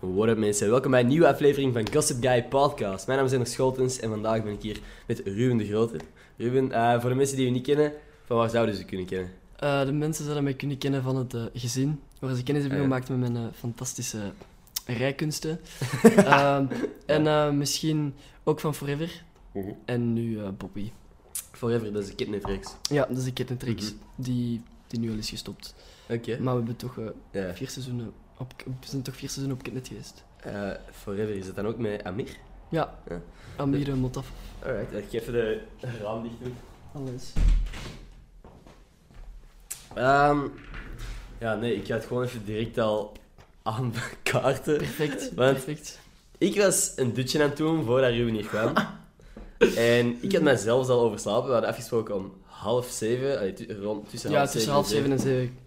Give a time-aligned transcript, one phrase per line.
[0.00, 3.06] What up mensen, welkom bij een nieuwe aflevering van Gossip Guy Podcast.
[3.06, 5.96] Mijn naam is Ender Scholtens en vandaag ben ik hier met Ruben de Grote.
[6.36, 7.92] Ruben, eh, voor de mensen die je niet kennen,
[8.24, 9.30] van waar zouden ze kunnen kennen?
[9.62, 12.82] Uh, de mensen zouden mij kunnen kennen van het uh, gezin, waar ze kennis hebben
[12.82, 14.32] gemaakt met mijn fantastische
[14.86, 15.60] rijkunsten.
[16.16, 16.66] Ehm,
[17.06, 18.14] en misschien
[18.44, 19.24] ook van Forever.
[19.84, 20.90] En nu Bobby.
[21.52, 22.74] Forever, dat is een kidnapreeks.
[22.90, 24.02] Ja, dat is een kettentricks Mhm.
[24.14, 25.74] die, die nu al is gestopt.
[26.08, 26.38] Oké.
[26.40, 26.94] Maar we hebben toch
[27.54, 30.24] vier seizoenen op, we zijn toch vier seizoenen op Kidnet geweest.
[30.36, 32.36] Eh, Forever, is het dan ook met Amir?
[32.68, 33.20] Ja, Ja.
[33.56, 34.30] Amir en Motaf.
[34.64, 35.60] Alright, ik ga even de
[36.02, 36.54] raam dicht doen.
[36.94, 37.32] Alles.
[39.94, 40.38] Ehm,
[41.38, 43.12] ja, nee, ik ga het gewoon even direct al
[43.62, 44.76] aan kaarten.
[44.76, 45.98] Perfect, Want- perfect.
[46.38, 48.72] Ik was een dutje aan het doen voordat Ruben hier kwam.
[49.76, 51.46] en ik had mij zelfs al overslapen.
[51.46, 53.38] We hadden afgesproken om half zeven.
[53.38, 55.58] allee, rond, tussen Ja, half tussen zeven half zeven en zeven.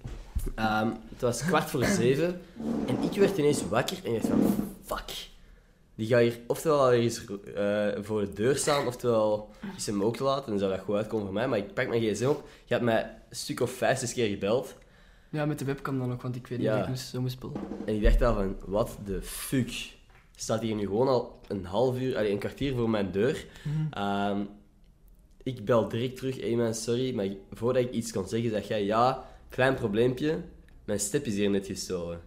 [0.56, 2.42] Ehm, het was kwart voor zeven.
[2.88, 4.56] En ik werd ineens wakker en ik dacht van...
[4.86, 5.32] Fuck.
[5.96, 7.26] Die gaat hier oftewel al eens
[7.56, 10.44] eh, voor de deur staan, oftewel is hem ook te laat.
[10.44, 11.48] En dan zou dat goed uitkomen voor mij.
[11.48, 12.48] Maar ik pak mijn gsm op.
[12.66, 14.76] Je had mij een stuk of vijf, zes keer gebeld.
[15.30, 16.76] Ja, met de webcam dan ook, want ik weet niet Ja.
[16.76, 17.56] of ik moest, zo moest spelen.
[17.86, 19.92] En ik dacht al van, what the fuck?
[20.36, 23.46] Staat hier nu gewoon al een half uur, allee, een kwartier voor mijn deur.
[23.92, 24.40] Ehm,
[25.44, 28.84] ik bel direct terug, hey man, sorry, maar voordat ik iets kon zeggen, zeg jij,
[28.86, 30.40] ja, klein probleempje,
[30.86, 32.22] mijn step is hier net gestolen.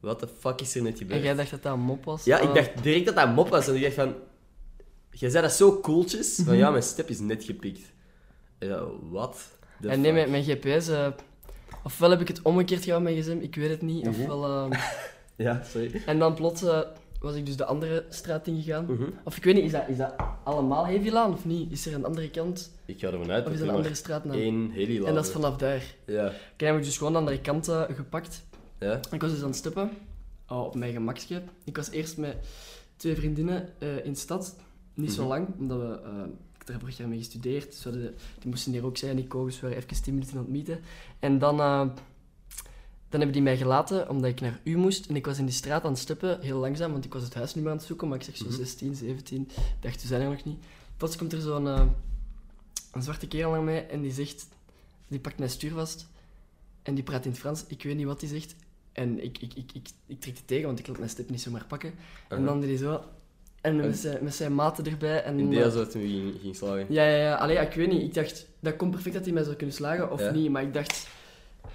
[0.00, 1.22] What the fuck is er net En gebeurd?
[1.22, 2.24] jij dacht dat dat een mop was?
[2.24, 2.54] Ja, ik Ah.
[2.54, 4.14] dacht direct dat dat mop was, en ik dacht van,
[5.10, 6.46] jij zei dat zo cooltjes, Mhm.
[6.46, 7.92] van ja, mijn step is net gepikt.
[8.58, 9.58] Ja, wat?
[9.80, 10.12] En nee, fuck?
[10.12, 10.88] mijn, mijn GPS...
[10.88, 11.08] eh,
[11.84, 14.04] ofwel heb ik het omgekeerd gedaan met mijn gsm, ik weet het niet.
[14.04, 14.20] Mhm.
[14.20, 14.44] Ofwel...
[14.72, 14.80] eh,
[15.46, 16.02] Ja, sorry.
[16.06, 16.80] en dan plots eh,
[17.26, 18.84] was ik dus de andere straat ingegaan.
[18.84, 19.04] Mhm.
[19.24, 21.72] Of ik weet niet, is dat, is dat allemaal Hevilaan of niet?
[21.72, 22.70] Is er een andere kant?
[22.84, 24.36] Ik ga ervan uit Of dat is er er een andere straat naar?
[24.36, 25.94] één heli En dat is vanaf daar.
[26.06, 26.26] Ja.
[26.56, 28.42] Ik heb ik dus gewoon de andere kant eh, gepakt.
[28.78, 29.00] Ja?
[29.10, 29.90] Ik was dus aan het steppen.
[30.48, 31.42] Oh, op mijn gemakje.
[31.64, 32.36] Ik was eerst met
[32.96, 34.56] twee vriendinnen eh, in de stad.
[34.94, 35.28] Niet zo Mhm.
[35.30, 36.00] lang, omdat we...
[36.04, 36.10] eh,
[36.60, 37.82] ik heb vorig jaar mee gestudeerd.
[37.82, 37.92] Dus
[38.38, 39.16] die moesten hier ook zijn.
[39.16, 40.78] Dus we waren even 10 minuten aan het meeten.
[41.18, 41.92] En dan...
[43.08, 45.06] dan hebben die mij gelaten, omdat ik naar u moest.
[45.06, 47.34] En ik was in die straat aan het steppen, heel langzaam, want ik was het
[47.34, 48.08] huis niet meer aan het zoeken.
[48.08, 48.54] Maar ik zeg zo Mhm.
[48.54, 49.40] 16, 17.
[49.56, 50.58] Ik dacht, we zijn er nog niet.
[50.96, 51.82] Plots komt er zo'n eh,
[52.92, 54.46] een zwarte kerel naar mij en die zegt...
[55.08, 56.06] Die pakt mijn stuur vast.
[56.82, 57.64] En die praat in het Frans.
[57.66, 58.54] Ik weet niet wat hij zegt.
[58.92, 61.40] En ik, ik, ik, ik, ik trek het tegen, want ik laat mijn step niet
[61.40, 61.92] zomaar pakken.
[62.28, 63.00] En dan deed hij zo...
[63.60, 65.22] En met zijn, met zijn maten erbij.
[65.22, 66.86] En, In eh, deel zo toen we ging, ging slagen.
[66.88, 67.34] ja, ja, ja.
[67.34, 68.02] Allee, ik weet niet.
[68.02, 70.30] Ik dacht, dat komt perfect dat hij mij zou kunnen slagen, of Ja.
[70.30, 70.50] niet.
[70.50, 71.08] Maar ik dacht,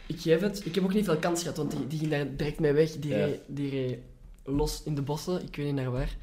[0.07, 0.65] ik geef het.
[0.65, 2.91] Ik heb ook niet veel kans gehad, want die, die ging daar direct mee weg.
[2.91, 3.25] Die, Ja.
[3.25, 3.97] reed, die reed
[4.43, 6.17] los in de bossen, ik weet niet naar waar.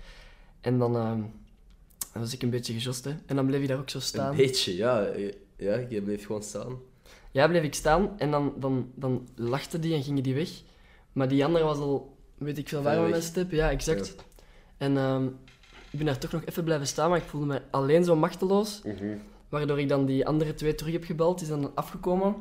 [0.60, 1.20] En dan, ehm,
[2.12, 3.10] dan was ik een beetje gejost, hè.
[3.26, 4.30] En dan bleef hij daar ook zo staan.
[4.30, 5.08] Een beetje, ja.
[5.56, 6.76] Ja, je bleef gewoon staan.
[7.30, 10.48] Ja, bleef ik staan en dan, dan, dan lachte die en gingen die weg.
[11.12, 13.50] Maar die andere was al, weet ik veel waar met mijn step.
[13.50, 14.14] Ja, exact.
[14.76, 15.24] En ehm,
[15.90, 18.82] ik ben daar toch nog even blijven staan, maar ik voelde me alleen zo machteloos.
[19.48, 21.38] Waardoor ik dan die andere twee terug heb gebeld.
[21.38, 22.34] Die zijn dan afgekomen.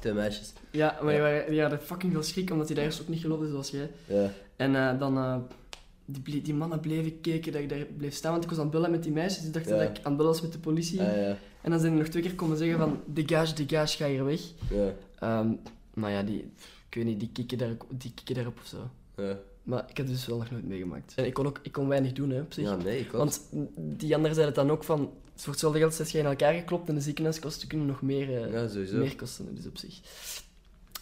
[0.00, 0.52] Twee meisjes.
[0.70, 1.48] Ja, maar Ja.
[1.48, 3.90] Die, hadden fucking veel schrik, omdat die daar eerst ook niet geloofden zoals jij.
[4.06, 4.30] Ja.
[4.56, 5.16] En eh, dan...
[5.16, 5.36] eh,
[6.06, 8.74] die, die mannen bleven kijken dat ik daar bleef staan, want ik was aan het
[8.74, 9.42] bellen met die meisjes.
[9.42, 9.78] Die dachten Ja.
[9.82, 11.00] dat ik aan het bellen was met de politie.
[11.02, 11.36] Ah, ja.
[11.60, 13.00] En dan zijn die nog twee keer komen zeggen van...
[13.06, 14.40] Degage, degage, ga hier weg.
[14.70, 14.92] Ja.
[15.18, 15.48] Ehm,
[15.94, 16.52] maar ja, die...
[16.88, 18.90] Ik weet niet, die kikken, daar, die kikken daarop of zo.
[19.16, 19.38] Ja.
[19.62, 21.12] Maar ik heb het dus wel nog nooit meegemaakt.
[21.16, 22.64] En ik kon ook ik kon weinig doen, hè, op zich.
[22.64, 23.12] Ja, nee, ik ook.
[23.12, 23.40] Want
[23.76, 25.10] die anderen zeiden dan ook van...
[25.34, 28.28] Het voor hetzelfde geld zet je in elkaar geklopt en de ziekenhuiskosten kunnen nog meer,
[28.44, 30.00] eh, Ja, meer kosten, dus op zich.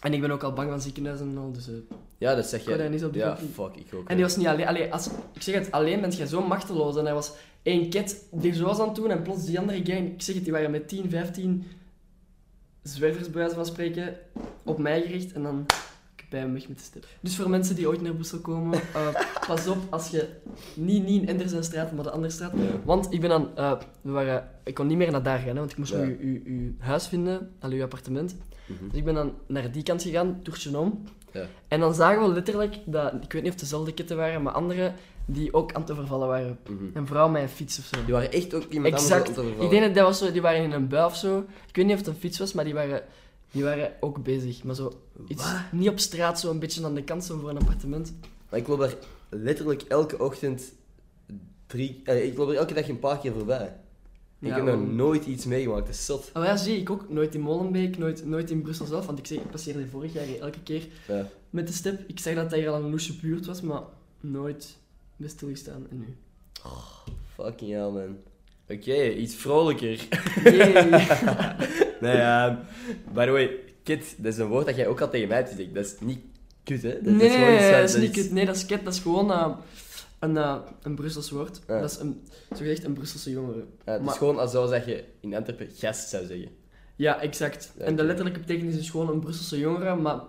[0.00, 1.68] En ik ben ook al bang van ziekenhuizen en al, dus...
[1.68, 1.74] eh,
[2.18, 2.76] Ja, dat zeg je.
[2.76, 4.08] daar niet zo Ja, op fuck, ik ook.
[4.08, 4.66] En die was niet alleen...
[4.66, 6.96] Allee, als, ik zeg het, alleen ben je zo machteloos.
[6.96, 7.32] En er was
[7.62, 10.12] één ket die zo was aan het doen en plots die andere gang...
[10.12, 11.64] Ik zeg het, die waren met 10, 15
[12.82, 14.16] zwervers, bij wijze van spreken,
[14.64, 15.32] op mij gericht.
[15.32, 15.66] En dan
[16.32, 17.00] bij hem weg met de.
[17.20, 19.08] Dus voor mensen die ooit naar Brussel komen, eh,
[19.48, 20.28] pas op als je...
[20.74, 22.52] Niet, niet in Endersenstraat, maar de andere straat.
[22.54, 22.80] Ja.
[22.84, 23.56] Want ik ben dan...
[23.56, 26.16] eh, we waren, ik kon niet meer naar daar gaan, hè, want ik moest uw,
[26.20, 28.36] uw, uw huis vinden, al uw appartement.
[28.66, 28.88] Mhm.
[28.88, 31.02] Dus ik ben dan naar die kant gegaan, toertje om.
[31.32, 31.46] Ja.
[31.68, 34.52] En dan zagen we letterlijk dat, ik weet niet of het dezelfde ketten waren, maar
[34.52, 34.92] andere
[35.24, 36.58] die ook aan het overvallen waren.
[36.94, 38.04] Een vrouw met een fiets of zo.
[38.04, 39.12] Die waren echt ook iemand Exact.
[39.12, 39.64] anders aan het overvallen.
[39.64, 41.38] Ik denk dat dat was zo, die waren in een bui of zo.
[41.68, 43.02] Ik weet niet of het een fiets was, maar die waren,
[43.52, 44.64] die waren ook bezig.
[44.64, 44.92] Maar zo,
[45.28, 45.60] iets, Wat?
[45.72, 48.12] niet op straat, zo een beetje aan de kant zo voor een appartement.
[48.50, 48.94] Maar ik loop daar
[49.28, 50.72] letterlijk elke ochtend
[51.66, 52.00] drie...
[52.04, 53.76] eh, ik loop er elke dag een paar keer voorbij.
[54.38, 56.30] Ik Ja, heb nog nooit iets meegemaakt, dat is zot.
[56.34, 57.08] Oh ja, zie ik ook.
[57.10, 59.06] Nooit in Molenbeek, nooit, nooit in Brussel zelf.
[59.06, 61.28] Want ik, zeg, ik passeerde vorig jaar elke keer Ja.
[61.50, 62.08] met de step.
[62.08, 63.82] Ik zeg dat dat hier al een loesje buurt was, maar
[64.20, 64.76] nooit
[65.16, 65.86] bij stilgestaan.
[65.90, 66.16] En nu?
[67.34, 68.16] Fucking hell, man.
[68.68, 69.98] Oké, iets vrolijker.
[72.00, 72.56] Nee, ehm
[73.14, 73.50] by the way,
[73.82, 75.74] kid, dat is een woord dat jij ook al tegen mij hebt gezegd.
[75.74, 76.18] Dat is niet
[76.64, 76.88] kut, hè?
[76.88, 78.32] Nee, gewoon nee, iets nee, van- dat is niet iets- kut.
[78.32, 78.84] Nee, dat is ket.
[78.84, 79.56] Dat is gewoon eh,
[80.18, 81.60] een, eh, een Brussels woord.
[81.68, 81.80] Ja.
[81.80, 83.64] Dat is een, zogezegd een Brusselse jongere.
[83.84, 86.48] Ja, het is gewoon alsof dat je in Antwerpen gast zou zeggen.
[86.96, 87.72] Ja, exact.
[87.78, 90.20] Ja, en de letterlijke betekenis is gewoon een Brusselse jongere, maar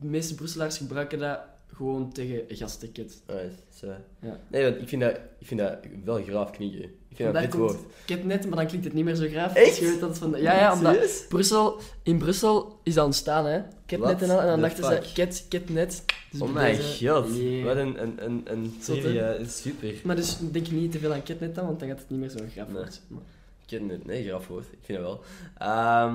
[0.00, 1.38] de meeste Brusselaars gebruiken dat
[1.72, 3.22] gewoon tegen gastenket.
[3.26, 3.86] Alright, zo.
[4.22, 4.40] Ja.
[4.48, 6.90] Nee, want ik vind, dat, ik vind dat wel graaf klinken.
[7.18, 8.04] Ik vind dat Vandaar een dit komt woord.
[8.04, 9.54] Ketnet, maar dan klinkt het niet meer zo graaf.
[9.54, 9.68] Echt?
[9.68, 11.24] als je weet dat het van Ja, ja, omdat?
[11.28, 13.60] Brussel, in Brussel is dat ontstaan, hè.
[13.86, 14.40] Ketnet en al.
[14.40, 15.04] En dan dachten fuck?
[15.04, 16.04] ze, ket, ketnet.
[16.30, 17.64] Dus oh deze- god, Yeah.
[17.64, 18.84] wat een, een, een, een hè?
[18.84, 19.94] trivia, super.
[20.04, 22.28] Maar dus denk niet te veel aan ketnet dan, want dan gaat het niet meer
[22.28, 22.76] zo graaf Nee.
[22.76, 22.94] worden.
[23.08, 23.22] Maar-
[23.62, 25.20] Ik ken het, nee, graaf woord, ik vind het wel.
[25.58, 26.14] Ehm,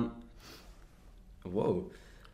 [1.42, 1.82] wow.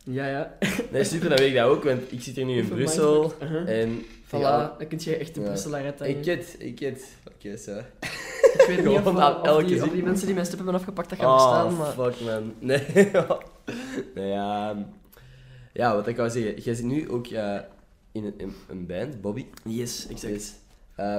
[0.05, 0.56] Ja, ja.
[0.91, 3.35] Nee, super, dan weet ik dat ook, want ik zit hier nu in Brussel
[3.67, 4.05] en...
[4.26, 5.47] Voilà, dan kun je echt de Ja.
[5.47, 5.85] Brusselaar.
[6.06, 7.05] Ik het, ik het.
[7.35, 7.79] Oké, zo.
[7.79, 9.93] Ik weet niet of, elke die, of zin.
[9.93, 12.12] die mensen die mijn step hebben afgepakt dat gaan Oh, verstaan, maar...
[12.12, 12.55] fuck man.
[12.58, 12.87] Nee.
[14.14, 14.82] nee ja, ehm,
[15.73, 16.61] ja, wat ik wou zeggen.
[16.61, 17.58] Jij zit nu ook eh,
[18.12, 19.47] in een, in een band, Bobby.
[19.64, 20.32] Yes, exact.
[20.32, 20.52] Yes.
[20.94, 21.19] Eh,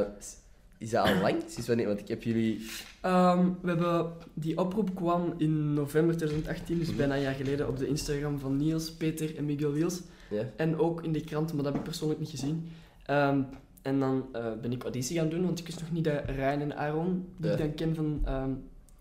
[0.82, 1.36] is dat al lang?
[1.48, 1.88] Sinds wanneer?
[1.88, 2.66] Want ik heb jullie...
[3.02, 6.98] Ehm, we hebben, die oproep kwam in november 2018, dus Mhm.
[6.98, 10.02] bijna een jaar geleden, op de Instagram van Niels, Peter en Miguel Wiels.
[10.30, 10.50] Ja?
[10.56, 12.68] En ook in de krant, maar dat heb ik persoonlijk niet gezien.
[13.06, 13.42] Ehm,
[13.82, 16.60] en dan eh, ben ik auditie gaan doen, want ik wist nog niet dat Ryan
[16.62, 18.50] en Aaron, die ik dan ken van, ehm,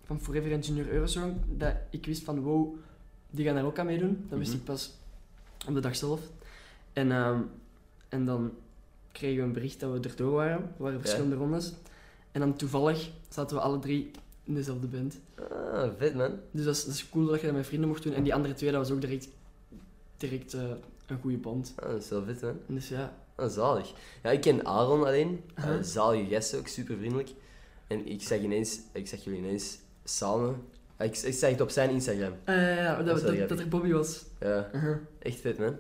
[0.05, 2.75] van Forever en Junior Eurosong, dat ik wist van wow,
[3.31, 4.25] die gaan daar ook aan meedoen.
[4.29, 4.59] Dat wist Mhm.
[4.61, 4.99] ik pas
[5.69, 6.21] op de dag zelf.
[6.93, 7.13] En,
[8.09, 8.51] en dan
[9.13, 10.57] kregen we een bericht dat we erdoor waren.
[10.63, 11.73] Er waren verschillende rondes.
[12.33, 14.11] En dan toevallig zaten we alle drie
[14.45, 15.19] in dezelfde band.
[15.73, 16.33] Ah, vet man.
[16.51, 18.13] Dus dat is, dat is cool dat je dat met vrienden mocht doen.
[18.15, 19.29] En die andere twee, dat was ook direct,
[20.17, 20.63] direct eh,
[21.07, 21.73] een goede band.
[21.77, 22.59] Ah, dat is wel vet man.
[22.67, 23.93] Dus ja, Ah, zalig.
[24.23, 25.41] Ja, ik ken Aaron alleen.
[25.55, 25.83] Aha.
[25.83, 27.31] zalige gast ook, super vriendelijk.
[27.87, 30.57] En ik zag ineens, ik zag jullie ineens samen.
[30.97, 32.33] Ah, Ik, ik zag het op zijn Instagram.
[32.45, 34.25] Ah, ja, ja, Dat dat, dat, er Bobby was.
[34.41, 34.71] Ja,
[35.19, 35.77] echt vet man.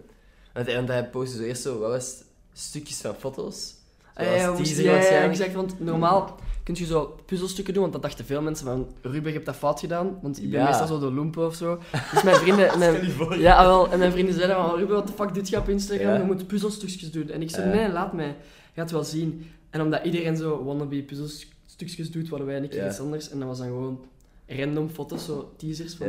[0.53, 2.23] Want, want hij postte zo eerst zo, wat was?
[2.53, 3.75] Stukjes van foto's.
[4.15, 5.33] Ah, Zoals ja, teaser ja, ja, waarschijnlijk.
[5.33, 5.55] exact.
[5.55, 9.33] Want normaal kun je zo puzzelstukken doen, want dat dachten veel mensen van Ruben, je
[9.33, 10.19] hebt dat fout gedaan.
[10.23, 10.67] Want ik ben Ja.
[10.69, 11.79] meestal zo de loempe of zo.
[12.13, 12.79] Dus mijn vrienden...
[12.79, 13.13] Mijn.
[13.39, 13.91] Ja, wel.
[13.91, 16.19] En mijn vrienden zeiden van, Ruben, wat de fuck doet je op Instagram?
[16.19, 17.31] Je moet puzzelstukjes doen.
[17.31, 18.37] En ik zei, nee, laat mij.
[18.75, 19.51] Je gaat wel zien.
[19.71, 22.89] En omdat iedereen zo wannabe puzzelstukjes doet, hadden wij een keer Ja.
[22.89, 23.31] iets anders.
[23.31, 24.05] En dat was dan gewoon
[24.47, 26.07] random foto's, zo teasers van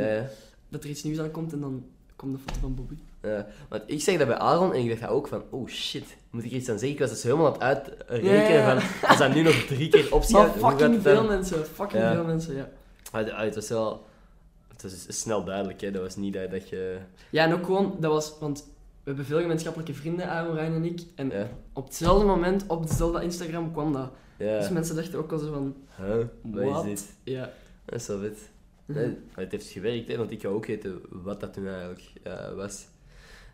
[0.68, 1.52] dat er iets nieuws aankomt.
[1.52, 1.84] En dan
[2.22, 2.94] komt de foto van Bobby.
[3.22, 6.44] Ja, want ik zeg dat bij Aaron en ik dacht ook van, oh shit, moet
[6.44, 6.90] ik iets aan zeggen?
[6.96, 8.80] Ik was dus helemaal aan het uitrekenen Ja, ja, ja.
[8.80, 11.00] van, als dat nu nog drie keer Maar gaat fucking dan?
[11.00, 12.68] veel mensen, fucking veel mensen, ja.
[13.10, 14.06] Ah, ah, het was wel,
[14.68, 15.90] het was snel duidelijk, hè.
[15.90, 16.98] dat was niet dat, dat je...
[17.30, 18.64] Ja, en ook gewoon, dat was, want
[19.02, 21.00] we hebben veel gemeenschappelijke vrienden, Aaron, Ryan en ik.
[21.14, 21.32] En
[21.72, 24.10] op hetzelfde moment, op dezelfde Instagram kwam dat.
[24.38, 24.58] ja.
[24.58, 26.24] Dus mensen dachten ook al zo van, Huh?
[26.42, 27.12] Wat is dit?
[27.24, 27.50] ja.
[27.84, 28.38] Dat is wel vet.
[28.86, 32.02] Nee, maar het heeft gewerkt, hè, want ik ga ook weten wat dat toen eigenlijk
[32.22, 32.86] eh, was.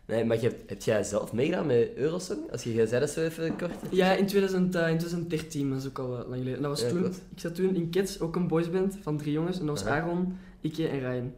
[0.05, 2.51] Nee, maar heb jij zelf meegedaan met Eurosong?
[2.51, 3.73] Als je, jij zei dat zo even kort.
[3.91, 6.55] Ja, in, 2000, eh, in 2013, dat is ook al lang geleden.
[6.55, 7.15] En dat was Ja, toen, klopt.
[7.15, 9.59] ik zat toen in Kids, ook een boysband van drie jongens.
[9.59, 10.01] En dat was Aha.
[10.01, 11.33] Aaron, Ikke en Ryan.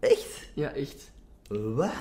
[0.00, 0.50] Echt?
[0.54, 1.10] Ja, echt.
[1.48, 1.92] Wat?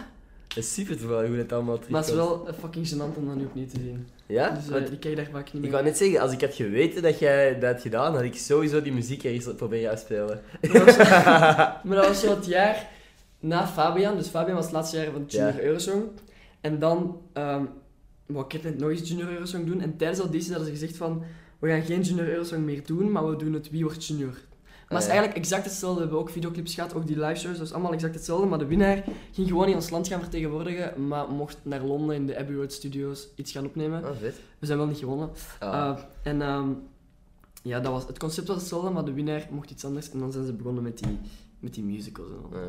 [0.56, 2.46] Dat is super toevallig hoe dat allemaal Maar het is terugkomt.
[2.46, 4.08] wel eh, fucking gênant om dat nu opnieuw te zien.
[4.26, 4.50] Ja?
[4.50, 5.72] Dus Want die kijk daar vaak niet ik meer.
[5.72, 8.82] wou net zeggen, als ik had geweten dat jij dat had gedaan, had ik sowieso
[8.82, 10.00] die muziek ergens proberen.
[10.10, 10.98] Maar dat, was,
[11.86, 12.90] maar dat was zo het jaar
[13.40, 14.18] na Fabian.
[14.18, 15.62] Dus Fabian was het laatste jaar van Junior Ja.
[15.62, 16.04] Eurosong.
[16.62, 17.64] En dan ehm
[18.26, 19.82] wou ik net nog eens Junior Eurosong doen.
[19.82, 21.24] En tijdens de auditie hadden ze gezegd van...
[21.60, 24.34] We gaan geen Junior Eurosong meer doen, maar we doen het Wie wordt Junior.
[24.90, 25.20] Maar het is Ah, ja.
[25.22, 25.96] eigenlijk exact hetzelfde.
[25.96, 27.58] We hebben ook videoclips gehad, ook die live shows.
[27.58, 28.46] Dat is allemaal exact hetzelfde.
[28.48, 31.08] Maar de winnaar ging gewoon in ons land gaan vertegenwoordigen.
[31.08, 34.04] Maar mocht naar Londen in de Abbey Road Studios iets gaan opnemen.
[34.04, 34.36] Oh, vet.
[34.60, 35.30] We zijn wel niet gewonnen.
[35.60, 35.70] Ah.
[35.74, 36.70] Uh, en ehm,
[37.64, 40.12] ja, dat was, het concept was hetzelfde, maar de winnaar mocht iets anders.
[40.12, 41.18] En dan zijn ze begonnen met die,
[41.60, 42.60] met die musicals en al.
[42.60, 42.68] Ja.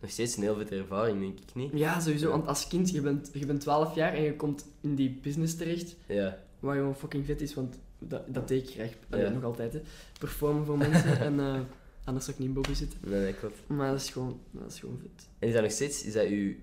[0.00, 1.70] Nog steeds een heel vette ervaring, denk ik niet.
[1.74, 2.30] Ja, sowieso.
[2.30, 5.56] Want als kind, je bent, je bent 12 jaar en je komt in die business
[5.56, 5.96] terecht.
[6.06, 6.38] Ja.
[6.60, 7.78] Waar gewoon fucking vet is, want
[8.08, 8.74] dat, dat deed ik
[9.08, 9.30] graag.
[9.32, 9.80] Nog altijd, hè.
[10.18, 11.18] Performen voor mensen.
[11.20, 11.60] en eh,
[12.04, 12.98] anders zou ik niet in Bobby zitten.
[13.06, 13.58] Nee, nee, klopt.
[13.66, 15.28] Maar dat is gewoon, dat is gewoon vet.
[15.38, 16.60] En is dat nog steeds, is dat u...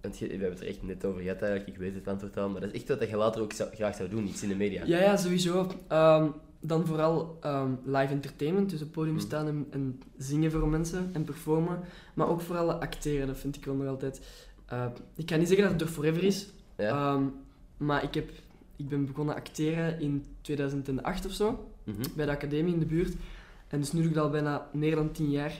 [0.00, 2.36] Want je, we hebben het er echt net over gehad eigenlijk, ik weet het antwoord
[2.36, 4.48] al, maar dat is echt wat je later ook zou- graag zou doen, iets in
[4.48, 4.84] de media.
[4.84, 5.66] Ja, ja, sowieso.
[5.88, 6.28] Ehm,
[6.60, 9.20] dan vooral ehm, live entertainment, dus op podium Mm.
[9.20, 11.80] staan en, en zingen voor mensen en performen.
[12.14, 14.20] Maar ook vooral acteren, dat vind ik wel nog altijd.
[14.66, 14.86] eh,
[15.16, 16.88] ik kan niet zeggen dat het door forever is, Ja?
[17.14, 17.22] ehm,
[17.76, 18.30] maar ik, heb,
[18.76, 22.02] ik ben begonnen acteren in 2008 of zo, Mhm.
[22.16, 23.14] bij de academie in de buurt.
[23.68, 25.50] En dus nu doe ik dat al bijna meer dan 10 jaar.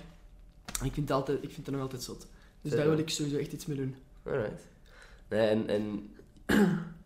[0.81, 2.27] En ik vind het, altijd, ik vind het nog altijd zot.
[2.61, 3.95] Dus daar wil ik sowieso echt iets mee doen.
[4.23, 4.67] Alright.
[5.29, 6.11] Nee, en, en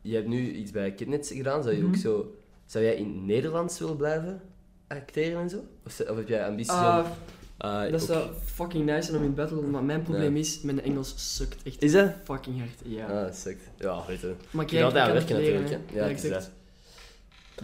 [0.03, 1.99] je hebt nu iets bij Kidnets gedaan, zou je ook Mhm.
[2.01, 2.35] zo...
[2.67, 4.41] Zou jij in het Nederlands willen blijven
[4.87, 5.57] acteren en zo?
[5.87, 7.13] Of, of heb jij ambities Ah, om...
[7.59, 10.41] Eh, Dat zou fucking nice zijn om in buitenland, maar mijn probleem Ja.
[10.41, 12.13] is, mijn Engels sukt echt Is dat?
[12.25, 12.81] fucking hard.
[12.85, 13.07] Ja.
[13.07, 13.63] Ah, dat sukt.
[13.79, 14.35] Ja, weet je.
[14.51, 15.99] Maar Je gaat kijk, daar ik kan werken het leren, natuurlijk, hè.
[16.01, 16.51] Ja, is exact.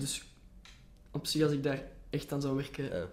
[0.01, 0.23] Dus
[1.11, 3.07] op zich, als ik daar echt aan zou werken, Ja.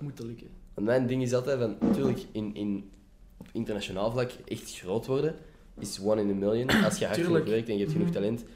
[0.00, 0.46] moet dat lukken.
[0.74, 2.90] Want mijn ding is altijd van, natuurlijk, in, in,
[3.36, 5.34] op internationaal vlak echt groot worden
[5.78, 6.70] is one in a million.
[6.84, 8.14] Als je hard genoeg werkt en je hebt genoeg Mhm.
[8.16, 8.46] talent, is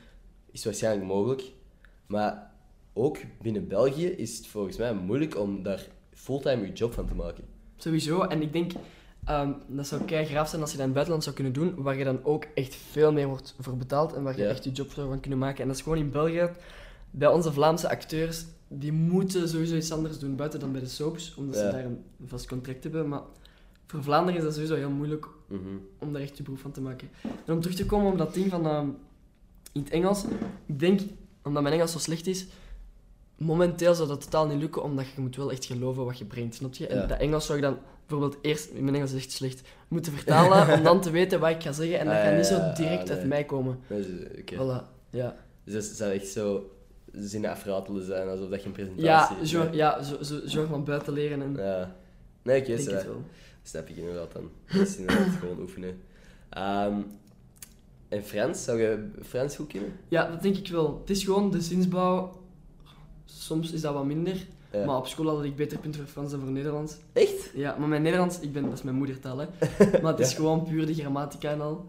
[0.52, 1.42] het waarschijnlijk mogelijk.
[2.06, 2.50] Maar
[2.92, 7.14] ook binnen België is het volgens mij moeilijk om daar fulltime je job van te
[7.14, 7.44] maken.
[7.82, 8.72] Sowieso, en ik denk,
[9.24, 11.82] ehm, dat zou kei graaf zijn als je dat in het buitenland zou kunnen doen,
[11.82, 14.48] waar je dan ook echt veel meer wordt voor betaald en waar je Ja.
[14.48, 15.60] echt je job zou van kunnen maken.
[15.62, 16.50] En dat is gewoon in België,
[17.10, 21.34] bij onze Vlaamse acteurs, die moeten sowieso iets anders doen, buiten dan bij de soaps,
[21.34, 23.08] omdat ze daar een vast contract hebben.
[23.08, 23.20] Maar
[23.86, 25.60] voor Vlaanderen is dat sowieso heel moeilijk Mhm.
[25.98, 27.08] om daar echt je beroep van te maken.
[27.46, 28.86] En om terug te komen op dat ding van ehm,
[29.72, 30.24] in het Engels,
[30.66, 31.00] ik denk,
[31.42, 32.46] omdat mijn Engels zo slecht is,
[33.36, 36.54] momenteel zou dat totaal niet lukken, omdat je moet wel echt geloven wat je brengt,
[36.54, 36.86] snap je?
[36.86, 37.06] En Ja.
[37.06, 40.82] dat Engels zou ik dan bijvoorbeeld eerst, mijn Engels is echt slecht, moeten vertalen om
[40.84, 43.16] dan te weten wat ik ga zeggen en dat Ah, gaat niet zo direct nee.
[43.18, 43.78] uit mij komen.
[43.86, 44.54] Dat is- Oké.
[44.54, 45.36] Voilà, ja.
[45.64, 46.70] Dus dat zou echt zo
[47.12, 49.48] zinnen afratelen zijn, alsof dat je een presentatie Ja, hebt.
[49.48, 51.96] zo, ja zo, zo, zo van buiten leren en Ja.
[52.42, 53.22] Nee, oké, het wel.
[53.62, 54.50] snap ik inderdaad dan.
[54.72, 56.00] Dat is inderdaad gewoon oefenen.
[56.48, 56.94] Ehm,
[58.08, 59.92] en Frans, zou je Frans goed kunnen?
[60.08, 60.98] Ja, dat denk ik wel.
[61.00, 62.41] Het is gewoon de zinsbouw,
[63.38, 64.84] soms is dat wat minder, Ja.
[64.84, 66.96] maar op school had ik beter punten voor Frans dan voor Nederlands.
[67.12, 67.50] Echt?
[67.54, 69.46] Ja, maar mijn Nederlands, ik ben, dat is mijn moedertaal, hè.
[70.02, 70.36] Maar het is Ja.
[70.36, 71.86] gewoon puur de grammatica en al.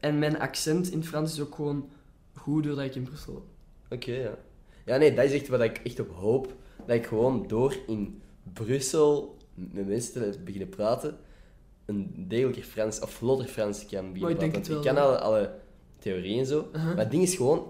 [0.00, 1.88] En mijn accent in Frans is ook gewoon
[2.34, 3.44] goed doordat ik in Brussel.
[3.90, 4.34] Oké, ja.
[4.84, 6.54] Ja, nee, dat is echt wat ik echt op hoop.
[6.86, 8.20] Dat ik gewoon door in
[8.52, 11.16] Brussel met mensen te beginnen praten,
[11.84, 14.72] een degelijker Frans, of vlotter Frans kan beginnen Maar ik denk praten.
[14.72, 15.54] Want wel, ik ken alle, alle
[15.98, 16.68] theorieën en zo.
[16.72, 17.66] Maar het ding is gewoon,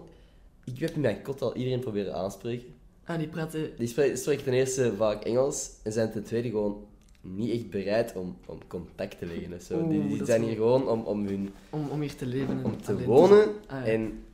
[0.64, 2.66] ik heb in mijn kot al iedereen proberen aanspreken.
[3.06, 3.70] Ah, die praten...
[3.78, 6.84] Die spre- spreken ten eerste vaak Engels en zijn ten tweede gewoon
[7.20, 9.78] niet echt bereid om, om contact te leggen of zo.
[9.78, 12.82] Oeh, die zijn hier gewoon om, om, hun, Om, om hier te leven en om
[12.82, 13.84] te alleen wonen Ah, ja.
[13.92, 14.24] en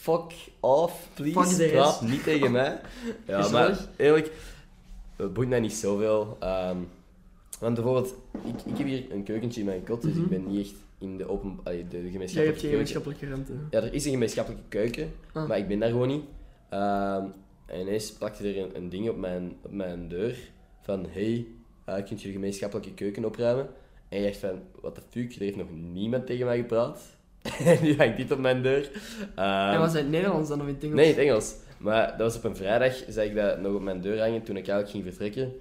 [0.00, 1.54] fuck off, please.
[1.54, 2.80] Fuck Praat niet tegen mij.
[3.26, 4.32] Ja, maar eerlijk,
[5.16, 6.36] het boeit mij niet zoveel.
[6.40, 6.76] Ehm,
[7.60, 10.22] want bijvoorbeeld, ik, ik heb hier een keukentje in mijn kot, dus Mhm.
[10.22, 13.26] ik ben niet echt in de open, allee, de, de Jij gemeenschappelijke hebt geen gemeenschappelijke
[13.26, 13.52] ruimte.
[13.70, 15.48] Ja, er is een gemeenschappelijke keuken, Ah.
[15.48, 16.24] maar ik ben daar gewoon niet.
[16.68, 17.24] Ehm,
[17.66, 20.36] en ineens plakte er een, een ding op mijn, op mijn deur
[20.80, 21.46] van hey,
[21.84, 23.68] eh, kunt je de gemeenschappelijke keuken opruimen?
[24.08, 27.16] En je dacht van, what the fuck, er heeft nog niemand tegen mij gepraat.
[27.64, 28.90] en nu hangt dit op mijn deur.
[29.34, 30.96] Ehm, en was het in het Nederlands dan of in het Engels?
[30.96, 31.54] Nee, in het Engels.
[31.78, 34.56] Maar dat was op een vrijdag, zag ik dat nog op mijn deur hangen toen
[34.56, 35.52] ik eigenlijk ging vertrekken.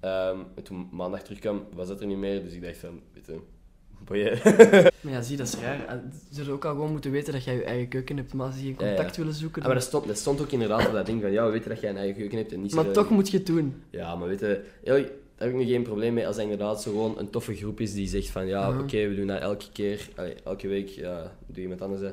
[0.00, 2.42] Ehm, en toen maandag terugkwam, was dat er niet meer.
[2.42, 3.40] Dus ik dacht van, weet je,
[4.04, 4.38] boeien.
[5.00, 5.86] Maar ja, zie, dat is raar.
[5.86, 8.46] Ah, Ze zouden ook al gewoon moeten weten dat jij je eigen keuken hebt, maar
[8.46, 8.76] als ze Ja, ja.
[8.76, 9.60] contact willen zoeken...
[9.62, 11.68] Ah, maar dat stond, dat stond ook inderdaad op dat ding van, ja, we weten
[11.70, 13.82] dat jij een eigen keuken hebt en niet maar zo- toch moet je het doen.
[13.90, 14.96] Ja, maar weet je, daar
[15.36, 17.92] heb ik nu geen probleem mee als dat inderdaad zo gewoon een toffe groep is
[17.92, 21.56] die zegt van, ja, oké, we doen dat elke keer, allee, elke week, ja, doe
[21.56, 22.10] je iemand anders, hè.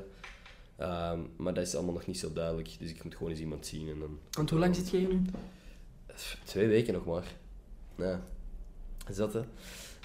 [0.78, 3.66] Ehm, maar dat is allemaal nog niet zo duidelijk, dus ik moet gewoon eens iemand
[3.66, 4.20] zien en dan...
[4.32, 5.22] Want hoe lang zit je hier nu?
[6.44, 7.24] Twee weken nog maar.
[7.96, 8.22] Ja.
[9.10, 9.40] Is dat, hè?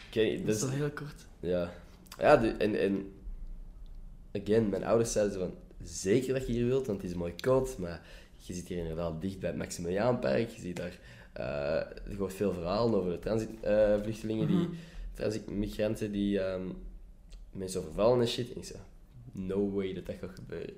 [0.09, 0.55] Oké, Dat dus...
[0.57, 1.27] is wel heel kort.
[1.43, 1.73] Ja.
[2.19, 3.13] Ja, de- en, en...
[4.43, 5.55] Again, mijn ouders zeiden van...
[5.83, 8.01] Zeker dat je hier wilt, want het is mooi koud, maar
[8.37, 10.49] je zit hier inderdaad dicht bij het Maximiliaanpark.
[10.51, 10.99] Je ziet daar...
[11.33, 11.81] eh
[12.11, 14.57] je hoort veel verhalen over de transitvluchtelingen, die...
[14.57, 14.71] Mhm.
[15.15, 16.41] Transitmigranten die...
[16.41, 16.63] ehm,
[17.53, 18.53] mensen overvallen en shit.
[18.53, 18.79] En ik zei...
[19.33, 20.75] No way dat dat gaat gebeuren.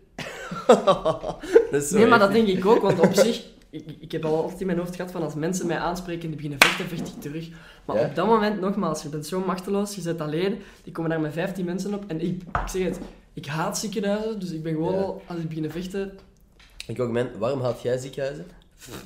[1.71, 3.47] dat Nee, maar dat denk ik ook, want op zich...
[3.75, 6.27] Ik, ik heb al altijd in mijn hoofd gehad van als mensen mij aanspreken en
[6.29, 7.49] die beginnen vechten, vecht ik terug.
[7.85, 8.07] Maar Ja.
[8.07, 11.33] op dat moment, nogmaals, je bent zo machteloos, je zit alleen, die komen daar met
[11.33, 12.05] 15 mensen op.
[12.07, 12.99] En ik, ik zeg het,
[13.33, 15.01] ik haat ziekenhuizen, dus ik ben gewoon Ja.
[15.01, 16.13] al, als ik begin vechten,
[16.87, 18.45] Ik ook, man, waarom haat jij ziekenhuizen?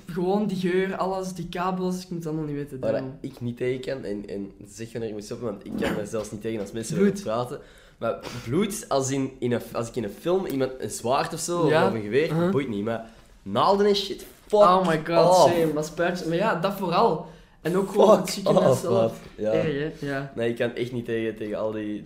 [0.06, 2.80] gewoon die geur, alles, die kabels, ik moet het allemaal niet weten.
[2.80, 5.96] Waar ik niet tegen kan, en, en zeg wanneer ik moet stoppen, want ik kan
[5.98, 7.58] er zelfs niet tegen als mensen erover praten.
[7.98, 11.40] Maar bloed, als, in, in een, als ik in een film iemand een zwaard of
[11.40, 11.87] zo, Ja.
[11.88, 12.50] of een geweer, Uh-huh.
[12.50, 12.84] boeit niet.
[12.84, 13.10] Maar
[13.42, 15.52] naalden en shit, fuck Oh my god, off.
[15.52, 16.26] same, dat spuitjes.
[16.26, 17.26] Maar ja, dat vooral.
[17.62, 19.21] En ook gewoon het ziekenhuis off, zelf.
[19.37, 19.52] Ja.
[19.52, 20.00] Erg?
[20.00, 20.33] Ja.
[20.35, 22.02] Nee, ik kan echt niet tegen, tegen al die...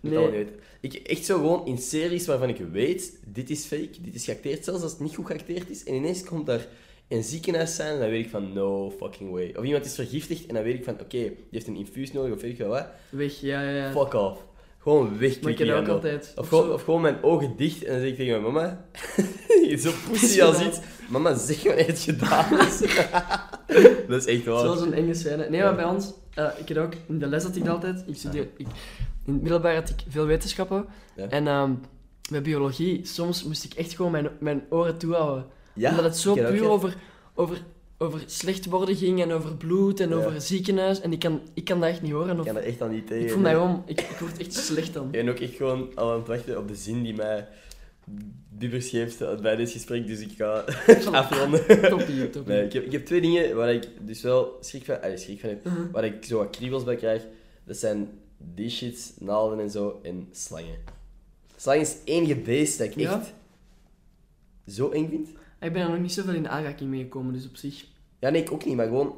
[0.00, 0.30] Je, Nee.
[0.30, 0.48] niet.
[0.80, 4.64] Ik, echt zo gewoon in series waarvan ik weet, dit is fake, dit is geacteerd,
[4.64, 5.84] zelfs als het niet goed geacteerd is.
[5.84, 6.66] En ineens komt daar
[7.08, 9.54] een ziekenhuis zijn en dan weet ik van, no fucking way.
[9.56, 12.34] Of iemand is vergiftigd en dan weet ik van, oké, die heeft een infuus nodig
[12.34, 12.86] of weet ik wel wat.
[13.10, 13.90] Weg, ja, ja, ja.
[13.90, 14.44] Fuck off.
[14.78, 16.32] Gewoon weg, Maar ik ook altijd.
[16.36, 18.84] Of gewoon, of gewoon mijn ogen dicht en dan zeg ik tegen mijn mama,
[19.78, 22.78] zo pussy als iets, mama zeg wanneer het gedaan is.
[24.08, 24.60] dat is echt waar.
[24.60, 25.48] Zoals een enge scène.
[25.50, 28.04] Nee, maar bij ons, eh, ik had ook, in de les had ik dat altijd,
[28.06, 28.66] ik studeer, ik,
[29.24, 30.86] in het middelbaar had ik veel wetenschappen.
[31.16, 31.28] Ja.
[31.28, 31.72] En ehm
[32.30, 35.46] bij biologie, soms moest ik echt gewoon mijn, mijn oren toehouden.
[35.72, 36.68] Ja, Omdat het zo ik ook, puur ja.
[36.68, 36.96] over,
[37.34, 37.58] over
[37.98, 41.00] over slecht worden ging en over bloed en over ziekenhuis.
[41.00, 42.32] En ik kan, ik kan dat echt niet horen.
[42.32, 43.24] Ik Of, kan er echt aan niet tegen.
[43.24, 43.82] ik vond dat gewoon...
[43.86, 45.04] Ik, ik word echt slecht dan.
[45.04, 47.48] Ik ben ook echt gewoon al aan het wachten op de zin die mij
[48.50, 50.64] Bibbers geeft bij dit gesprek, dus ik ga
[51.20, 51.66] afronden.
[51.88, 52.52] Toppie, toppie.
[52.54, 55.40] Nee, ik, heb, ik heb twee dingen waar ik dus wel schrik van, allee, schrik
[55.40, 55.92] van heb, Uh-huh.
[55.92, 57.22] waar ik zo wat kriebels bij krijg.
[57.64, 58.08] Dat zijn
[58.38, 60.78] die shit, naalden en zo, en slangen.
[61.56, 63.14] Slangen is het enige beest dat ik Ja?
[63.18, 63.32] echt
[64.66, 65.28] zo eng vind.
[65.60, 67.84] Ik ben er nog niet zoveel in aanraking mee gekomen, dus op zich...
[68.20, 69.14] Ja, nee, ik ook niet, maar gewoon,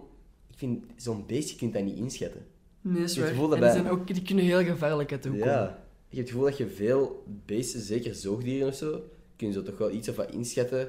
[0.50, 2.46] ik vind zo'n beest, je kunt dat niet inschatten.
[2.80, 3.28] Nee, is waar.
[3.28, 5.76] En die, bij- zijn ook, die kunnen heel gevaarlijk uit de hoek komen.
[6.10, 9.02] Ik heb het gevoel dat je veel beesten, zeker zoogdieren of zo,
[9.36, 10.88] kun je zo toch wel iets of wat inschatten.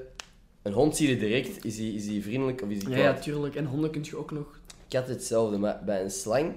[0.62, 3.16] Een hond zie je direct, is die, is die vriendelijk of is die Ja, kwaad?
[3.16, 3.56] ja, tuurlijk.
[3.56, 4.60] En honden kun je ook nog...
[4.88, 6.54] Ik had hetzelfde, maar bij een slang...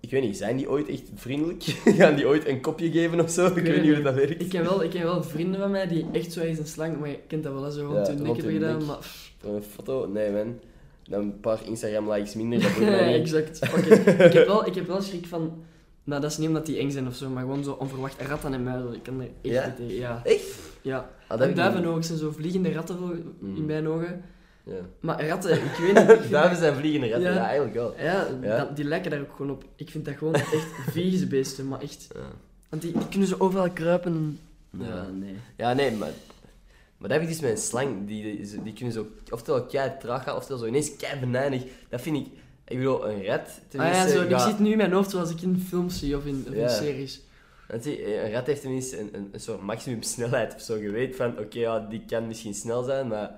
[0.00, 1.62] Ik weet niet, zijn die ooit echt vriendelijk?
[1.98, 3.46] Gaan die ooit een kopje geven of zo?
[3.46, 4.42] Ik, weet niet hoe dat werkt.
[4.42, 6.98] Ik ken, wel, ik ken wel vrienden van mij die echt zo is een slang,
[6.98, 8.84] maar je kent dat wel, hè, zo rond Ja, hun nek hebben gedaan.
[8.84, 8.98] Maar,
[9.42, 10.06] een foto?
[10.06, 10.58] Nee, man.
[11.08, 13.60] Dan een paar Instagram-likes minder, dat ja, exact.
[13.62, 14.06] It.
[14.06, 15.62] ik, heb wel, ik heb wel schrik van...
[16.08, 18.52] Nou, dat is niet omdat die eng zijn of zo, maar gewoon zo onverwacht ratten
[18.54, 18.94] en muizen.
[18.94, 19.66] Ik kan er echt Ja?
[19.66, 19.94] niet tegen.
[19.94, 20.20] Ja.
[20.24, 20.58] Echt?
[20.82, 21.10] ja.
[21.26, 23.56] Ah, en ook zijn zo vliegende ratten vol- Mm.
[23.56, 24.22] in mijn ogen.
[24.64, 24.72] Ja.
[25.00, 26.30] Maar ratten, ik weet niet.
[26.30, 27.34] Duiven zijn vliegende ratten, Ja.
[27.36, 27.94] ja, eigenlijk wel.
[27.98, 29.64] Ja, dat- die lijken daar ook gewoon op.
[29.76, 32.08] Ik vind dat gewoon echt vieze beesten, maar echt...
[32.14, 32.20] Ja.
[32.68, 34.38] Want die, die kunnen zo overal kruipen en...
[34.86, 35.06] Ja.
[35.12, 35.34] Nee.
[35.56, 36.10] Ja, nee, maar...
[36.98, 38.06] Maar dat heb ik dus met een slang.
[38.06, 41.62] Die, die, die kunnen zo oftewel kei traag gaan, oftewel zo ineens kei venijnig.
[41.88, 42.26] Dat vind ik...
[42.68, 43.60] Ik bedoel, een rat...
[43.76, 46.26] Ah ja, zo, ik het nu in mijn hoofd zoals ik in films zie of
[46.26, 47.20] in, of in series.
[47.68, 50.76] Een rat heeft tenminste een, een, een soort maximum snelheid of zo.
[50.76, 53.30] Je weet van, oké, ja, die kan misschien snel zijn, maar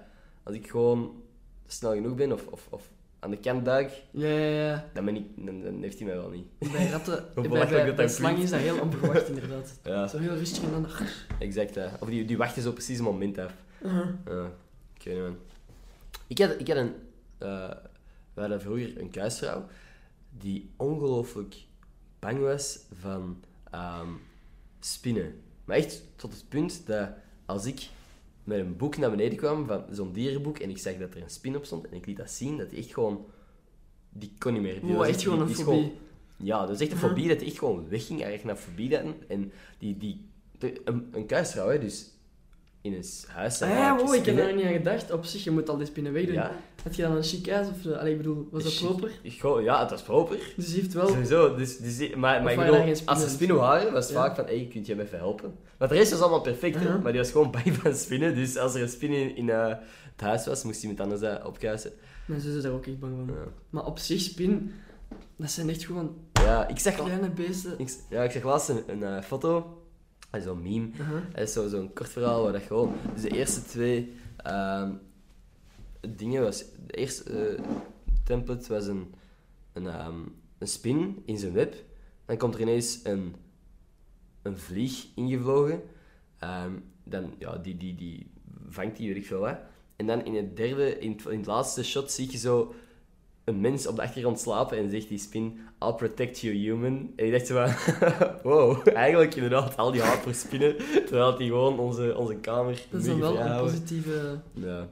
[0.42, 1.22] als ik gewoon
[1.66, 2.82] snel genoeg ben of, of, of
[3.18, 4.84] aan de kant duik, Ja, ja, ja.
[4.92, 6.72] dan, ben ik, dan, dan heeft hij mij wel niet.
[6.72, 9.78] Bij ratten, bij, bij, dat bij slang is dat heel onverwacht inderdaad.
[9.84, 10.86] Ja, Zo heel rustig en dan...
[11.38, 11.74] exact.
[11.74, 11.86] hè.
[12.00, 13.52] Of die, die wachten zo precies een moment af.
[13.82, 14.08] Uh-huh.
[14.26, 14.50] Ja,
[14.94, 15.36] ik weet niet, man.
[16.26, 16.94] Ik had, ik had een...
[17.38, 17.70] eh
[18.40, 19.66] we hadden vroeger een kuisvrouw
[20.38, 21.56] die ongelooflijk
[22.18, 24.08] bang was van ehm,
[24.80, 25.40] spinnen.
[25.64, 27.08] Maar echt tot het punt dat
[27.46, 27.88] als ik
[28.44, 31.30] met een boek naar beneden kwam, van zo'n dierenboek, en ik zag dat er een
[31.30, 33.26] spin op stond, en ik liet dat zien, dat die echt gewoon...
[34.12, 34.80] Die kon niet meer.
[34.80, 35.92] Die Wow, was echt gewoon die- een fobie.
[36.36, 38.96] ja, dat is echt een fobie dat die echt gewoon wegging, eigenlijk naar fobie.
[39.28, 39.96] En die...
[39.96, 42.10] die de- een, een kuisvrouw, hè, dus
[42.82, 45.12] in een huis Ah ja, wow, ik heb daar niet aan gedacht.
[45.12, 46.34] Op zich, je moet al die spinnen wegdoen.
[46.34, 47.68] Ja, Had je dan een chic huis?
[47.68, 49.62] Of, eh, allee, ik bedoel, was dat proper?
[49.62, 50.38] Ja, het was proper.
[50.56, 51.08] Dus die heeft wel...
[51.08, 51.54] Sowieso.
[51.54, 53.56] Dus, dus, maar maar ik bedoel, als er spinnen?
[53.56, 54.20] waren, was het Ja.
[54.20, 55.54] vaak van, hey, kunt je me even helpen?
[55.78, 58.34] Want de rest was allemaal perfect, hè, maar die was gewoon bang van spinnen.
[58.34, 59.68] Dus als er een spin in, in eh,
[60.12, 61.92] het huis was, moest iemand anders dat opkuisen.
[62.26, 63.34] Mijn zus is daar ook echt bang van.
[63.34, 63.42] Ja.
[63.70, 64.72] Maar op zich, spin...
[65.36, 67.74] Dat zijn echt gewoon ja, ik zag, kleine beesten.
[67.78, 69.79] ik, ja, ik zag laatst een, een eh, foto,
[70.38, 70.90] zo'n meme,
[71.34, 72.94] is zo- zo'n kort verhaal waar dat gewoon...
[73.12, 74.92] Dus de eerste twee ehm,
[76.08, 76.64] dingen was...
[76.86, 77.62] De eerste eh,
[78.24, 79.14] template was een,
[79.72, 80.20] een, ehm,
[80.58, 81.74] een spin in zijn web.
[82.26, 83.34] Dan komt er ineens een,
[84.42, 85.82] een vlieg ingevlogen.
[86.38, 86.72] Ehm,
[87.04, 88.30] dan, ja, die, die, die
[88.68, 89.58] vangt die, weet ik veel wat.
[89.96, 92.74] En dan in het derde, in het, in het laatste shot, zie je zo
[93.50, 97.12] een mens op de achtergrond slapen en zegt die spin, I'll protect you, human.
[97.16, 97.96] En ik dacht zo van,
[98.52, 103.00] wow, eigenlijk inderdaad al die haat voor spinnen, terwijl die gewoon onze, onze kamer Dat
[103.00, 104.40] is dan wel een positieve...
[104.52, 104.88] Ja,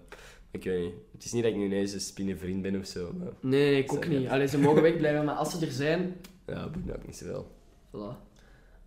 [0.50, 0.94] ik weet niet.
[1.12, 3.82] Het is niet dat ik nu ineens een spinnenvriend ben of zo, maar Nee, nee,
[3.82, 4.22] ik ook niet.
[4.22, 4.30] het.
[4.30, 6.16] Allee, ze mogen wegblijven, maar als ze er zijn...
[6.46, 7.46] ja, dat boeit me ook niet zoveel.
[7.90, 8.26] Voilà.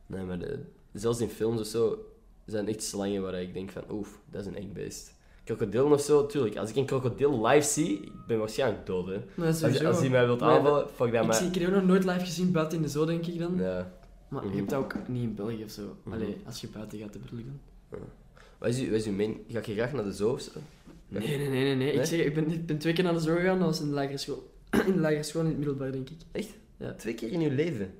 [0.05, 0.59] Nee, maar de,
[0.93, 2.05] zelfs in films of zo
[2.45, 5.13] zijn echt slangen waar ik denk van, oef, dat is een eng beest.
[5.55, 6.57] Krokodillen of zo, tuurlijk.
[6.57, 9.45] Als ik een krokodil live zie, ik ben waarschijnlijk dood, hè.
[9.45, 11.35] Als, als hij mij wilt aanvallen, fuck dat, Ik, maar...
[11.35, 13.55] zie, ik heb ook nog nooit live gezien buiten in de zoo, denk ik dan.
[13.57, 13.91] Ja.
[14.27, 14.51] Maar Mhm.
[14.51, 15.81] je hebt dat ook niet in België of zo.
[16.03, 16.15] Mhm.
[16.15, 17.99] Allee, als je buiten gaat, dat bedoel ik dan.
[18.57, 19.37] Wat is uw, wat is uw main...
[19.47, 20.51] Ga je graag naar de zoo of zo?
[21.07, 21.91] Nee, nee, nee, nee.
[21.91, 23.87] Ik, zeg, ik, ben, ik ben twee keer naar de zoo gegaan, dat was in
[23.87, 24.51] de lagere school.
[24.87, 26.17] in de lagere school in het middelbaar, denk ik.
[26.31, 26.49] Echt?
[26.77, 26.93] Ja.
[26.93, 27.93] Twee keer in uw leven?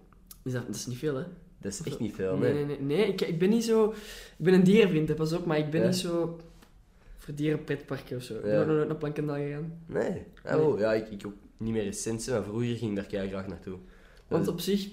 [0.44, 1.24] Dus dat, dat is niet veel, hè?
[1.62, 2.66] Dat is echt niet veel, Nee, nee.
[2.66, 2.98] nee, nee.
[2.98, 3.90] nee ik, ik ben niet zo...
[4.38, 5.88] Ik ben een dierenvriend, hè, pas op, maar ik ben Ja.
[5.88, 6.38] niet zo...
[7.22, 8.42] Voor dierenpretparken of zo.
[8.42, 8.58] Ben Ja.
[8.58, 9.82] nog nooit naar Plankendaal gegaan.
[9.86, 10.24] Nee?
[10.44, 13.48] Ah, oh, ja, ik, ik ook niet meer recent, maar vroeger ging ik daar graag
[13.48, 13.78] naartoe.
[14.28, 14.90] Want op zich...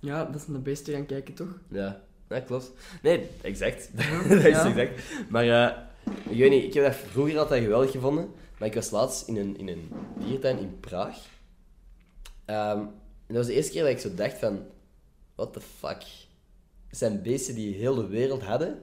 [0.00, 1.58] Ja, dat is naar beesten gaan kijken, toch?
[1.68, 2.72] Ja, ja klopt.
[3.02, 3.90] Nee, exact.
[3.96, 4.22] Ja.
[4.28, 4.68] dat is Ja.
[4.68, 5.02] exact.
[5.30, 5.76] Maar eh,
[6.30, 8.30] ik weet niet, ik heb dat vroeger altijd geweldig gevonden.
[8.58, 9.88] Maar ik was laatst in een, in een
[10.18, 11.16] diertuin in Praag.
[12.44, 12.88] Ehm, en
[13.26, 14.66] dat was de eerste keer dat ik zo dacht van...
[15.34, 16.02] What the fuck?
[16.88, 18.78] Het zijn beesten die heel de wereld hadden.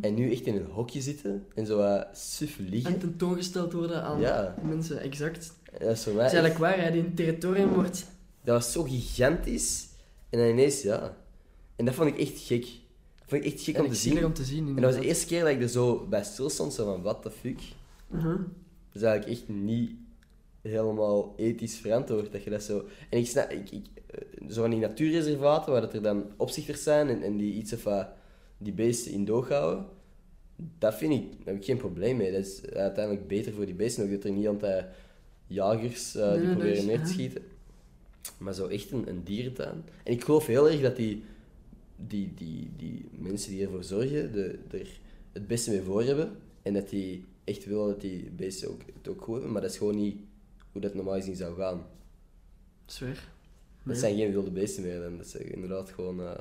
[0.00, 1.46] En nu echt in een hokje zitten.
[1.54, 2.92] En zo uh, suf liggen.
[2.92, 4.54] En tentoongesteld worden aan Ja.
[4.62, 5.52] mensen, exact.
[5.78, 8.06] Dat is voor Dat mij is eigenlijk waar, hè, die een territorium wordt...
[8.44, 9.88] Dat was zo gigantisch.
[10.30, 11.16] En dan ineens, ja.
[11.76, 12.60] En dat vond ik echt gek.
[12.62, 14.24] Dat vond ik echt gek om te zien.
[14.24, 16.50] om te zien, En dat was de eerste keer dat ik er zo bij stil
[16.50, 17.60] stond, zo van, what the fuck.
[18.06, 18.36] Mhm.
[18.92, 19.90] is eigenlijk echt niet
[20.62, 22.32] helemaal ethisch verantwoord.
[22.32, 22.84] Dat je dat zo...
[23.10, 23.50] En ik snap...
[23.50, 27.36] Ik, ik, eh, zo van die natuurreservaten, waar dat er dan opzichters zijn en, en
[27.36, 28.08] die iets of wat
[28.60, 29.86] die beesten in doog houden,
[30.78, 31.30] dat vind ik...
[31.30, 32.32] Daar heb ik geen probleem mee.
[32.32, 34.86] Dat is uiteindelijk beter voor die beesten, ook dat er niet altijd
[35.46, 37.42] jagers eh, die nee, proberen dat is- neer te schieten.
[38.38, 39.82] Maar zo echt een, een dierentuin.
[40.04, 41.24] En ik geloof heel erg dat die,
[41.96, 45.00] die, die, die mensen die ervoor zorgen, de, er
[45.32, 46.36] het beste mee voor hebben.
[46.62, 49.52] En dat die echt willen dat die beesten ook, het ook goed hebben.
[49.52, 50.16] Maar dat is gewoon niet
[50.72, 51.86] hoe dat normaal gezien zou gaan.
[52.86, 53.08] Dat
[53.82, 53.96] Nee.
[53.96, 55.00] zijn geen wilde beesten meer.
[55.00, 55.16] Dan.
[55.16, 56.38] Dat zijn inderdaad gewoon eh,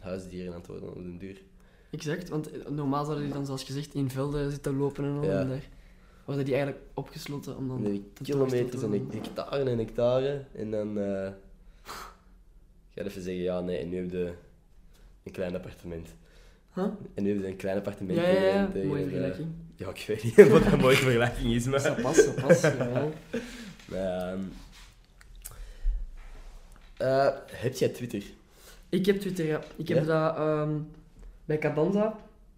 [0.00, 1.42] huisdieren aan het worden op den duur.
[1.92, 5.24] Exact, want eh, normaal zouden die dan, zoals gezegd, in velden zitten lopen en al.
[5.24, 5.40] Ja.
[5.40, 5.62] En daar
[6.24, 7.82] worden die eigenlijk opgesloten om dan...
[7.82, 10.44] Nee, kilometers en hectare en hectare.
[10.54, 11.30] En dan eh
[12.94, 14.32] ga je even zeggen, ja nee, en nu heb je
[15.24, 16.08] een klein appartement.
[16.74, 16.84] Huh?
[17.14, 18.66] En nu heb je een klein appartement Ja, ja, ja.
[18.70, 19.48] tegen- Mooie vergelijking.
[19.76, 21.82] Ja, ik weet niet wat een mooie vergelijking is, maar...
[21.82, 23.12] Dat past, dat past, jawel.
[23.92, 24.38] Ehm,
[26.96, 28.22] eh, heb jij Twitter?
[28.88, 29.60] Ik heb Twitter, ja.
[29.76, 30.04] Ik heb Ja?
[30.04, 30.78] dat ehm,
[31.44, 32.16] bij Cadanza,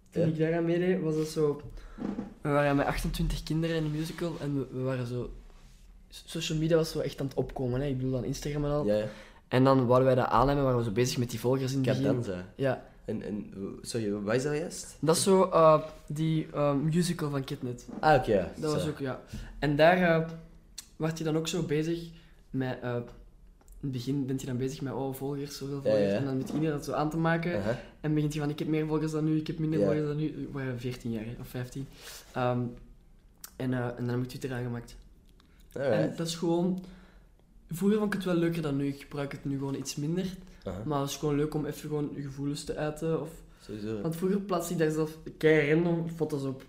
[0.09, 0.27] toen Ja.
[0.27, 1.61] ik daaraan meedeed, was dat zo...
[2.41, 5.29] We waren met 28 kinderen in een musical en we, we waren zo...
[6.09, 7.87] Social media was zo echt aan het opkomen, hè.
[7.87, 8.85] ik bedoel dan Instagram en al.
[8.85, 9.05] Ja, ja.
[9.47, 11.97] En dan wouden wij dat aannemen, waren we zo bezig met die volgers in het.
[11.97, 12.45] Cadanza.
[12.55, 14.97] Ja, En, en, sorry, wat is dat juist?
[14.99, 17.87] dat is zo eh, die eh, musical van Kidnet.
[17.99, 18.31] Ah, oké.
[18.33, 18.51] ja.
[18.57, 19.19] Dat was ook, ja.
[19.59, 20.29] En daar eh
[20.95, 21.99] werd je dan ook zo bezig
[22.49, 22.77] met...
[23.85, 26.03] in het begin bent je dan bezig met, oh, volgers, zoveel volgers.
[26.11, 26.15] ja.
[26.17, 27.63] En dan met iedereen dat zo aan te maken.
[28.01, 29.85] En begint hij van, ik heb meer volgers dan nu, ik heb minder Ja.
[29.85, 30.33] volgers dan nu.
[30.35, 31.87] We waren 14 jaar, of 15.
[32.33, 32.59] Ehm,
[33.55, 34.95] en, eh, en dan heb ik Twitter aangemaakt.
[35.73, 36.17] En Alright.
[36.17, 36.83] dat is gewoon...
[37.71, 38.87] Vroeger vond ik het wel leuker dan nu.
[38.87, 40.25] Ik gebruik het nu gewoon iets minder.
[40.85, 43.21] Maar het is gewoon leuk om even gewoon je gevoelens te uiten.
[43.21, 43.29] Of...
[43.61, 44.01] Sowieso.
[44.01, 46.63] Want vroeger plaatste ik daar zelf kei random foto's op.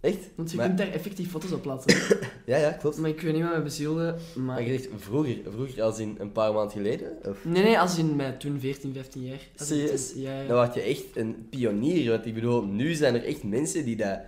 [0.00, 0.30] Echt?
[0.34, 1.96] Want je Maar- kunt daar effectief foto's op plaatsen.
[2.46, 2.96] Ja, ja, klopt.
[2.98, 4.16] maar ik weet niet wat mij bezielde.
[4.34, 4.44] Maar...
[4.44, 7.12] Maar je zegt vroeger, vroeger als in een paar maanden geleden?
[7.26, 7.44] Of?
[7.44, 9.38] Nee, nee, als in mij toen 14, 15 jaar.
[9.54, 10.12] Serieus?
[10.14, 10.46] Ja, ja.
[10.46, 12.10] Dan word je echt een pionier.
[12.10, 14.18] Want ik bedoel, nu zijn er echt mensen die dat,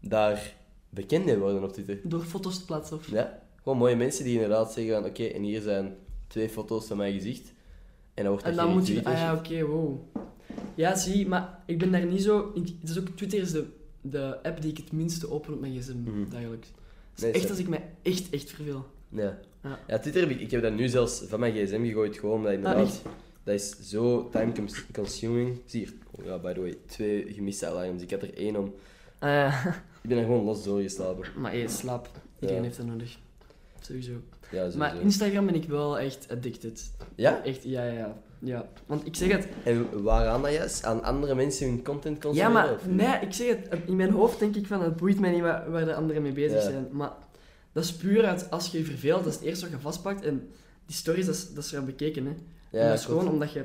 [0.00, 0.54] daar
[0.90, 2.00] bekend mee worden op Twitter.
[2.02, 2.96] Door foto's te plaatsen.
[2.96, 3.10] Of...
[3.10, 5.94] Ja, gewoon mooie mensen die inderdaad zeggen van oké, en hier zijn
[6.26, 7.52] twee foto's van mijn gezicht.
[8.14, 9.04] En dan wordt En dat dan moet je...
[9.04, 10.00] Ah en ja, oké, wow.
[10.74, 12.52] Ja, zie, maar ik ben daar niet zo...
[12.80, 13.64] Het is ook, Twitter is de,
[14.02, 16.28] de app die ik het minste open op mijn gsm, Mhm.
[16.28, 16.68] dagelijks.
[17.14, 17.48] Dus Nee, echt zo.
[17.50, 18.86] als ik mij echt, echt verveel.
[19.08, 19.38] Ja.
[19.62, 19.78] Ja.
[19.86, 23.02] ja, Twitter ik, heb dat nu zelfs van mijn gsm gegooid, gewoon omdat Ah, inderdaad,
[23.44, 25.60] dat is zo time cons- consuming.
[25.64, 28.02] Zie hier, oh ja, by the way, twee gemiste alarms.
[28.02, 28.74] Ik had er één om.
[29.18, 29.66] Ah.
[30.02, 31.26] Ik ben er gewoon los doorgeslapen.
[31.36, 32.08] maar hey, slaap.
[32.40, 32.68] Iedereen Ja.
[32.68, 33.18] heeft dat nodig.
[33.80, 34.12] Sowieso.
[34.12, 34.18] Ja,
[34.58, 34.78] sowieso.
[34.78, 36.90] Maar Instagram ben ik wel echt addicted.
[37.14, 37.44] Ja?
[37.44, 38.68] Echt, ja, ja, ja.
[38.86, 39.46] Want ik zeg het...
[39.64, 40.84] En waaraan dat juist?
[40.84, 42.52] Aan andere mensen hun content consumeren?
[42.54, 43.80] Ja, maar of- nee, ik zeg het.
[43.86, 46.32] In mijn hoofd denk ik van, het boeit mij niet waar, waar de anderen mee
[46.32, 46.70] bezig Ja.
[46.70, 46.88] zijn.
[46.90, 47.12] Maar
[47.72, 50.22] dat is puur uit, als je je verveelt, dat is het eerste wat je vastpakt.
[50.24, 50.48] En
[50.86, 52.32] die stories, dat is, dat is eraan bekeken, hè.
[52.70, 53.18] Ja, en dat is klopt.
[53.20, 53.64] gewoon omdat je...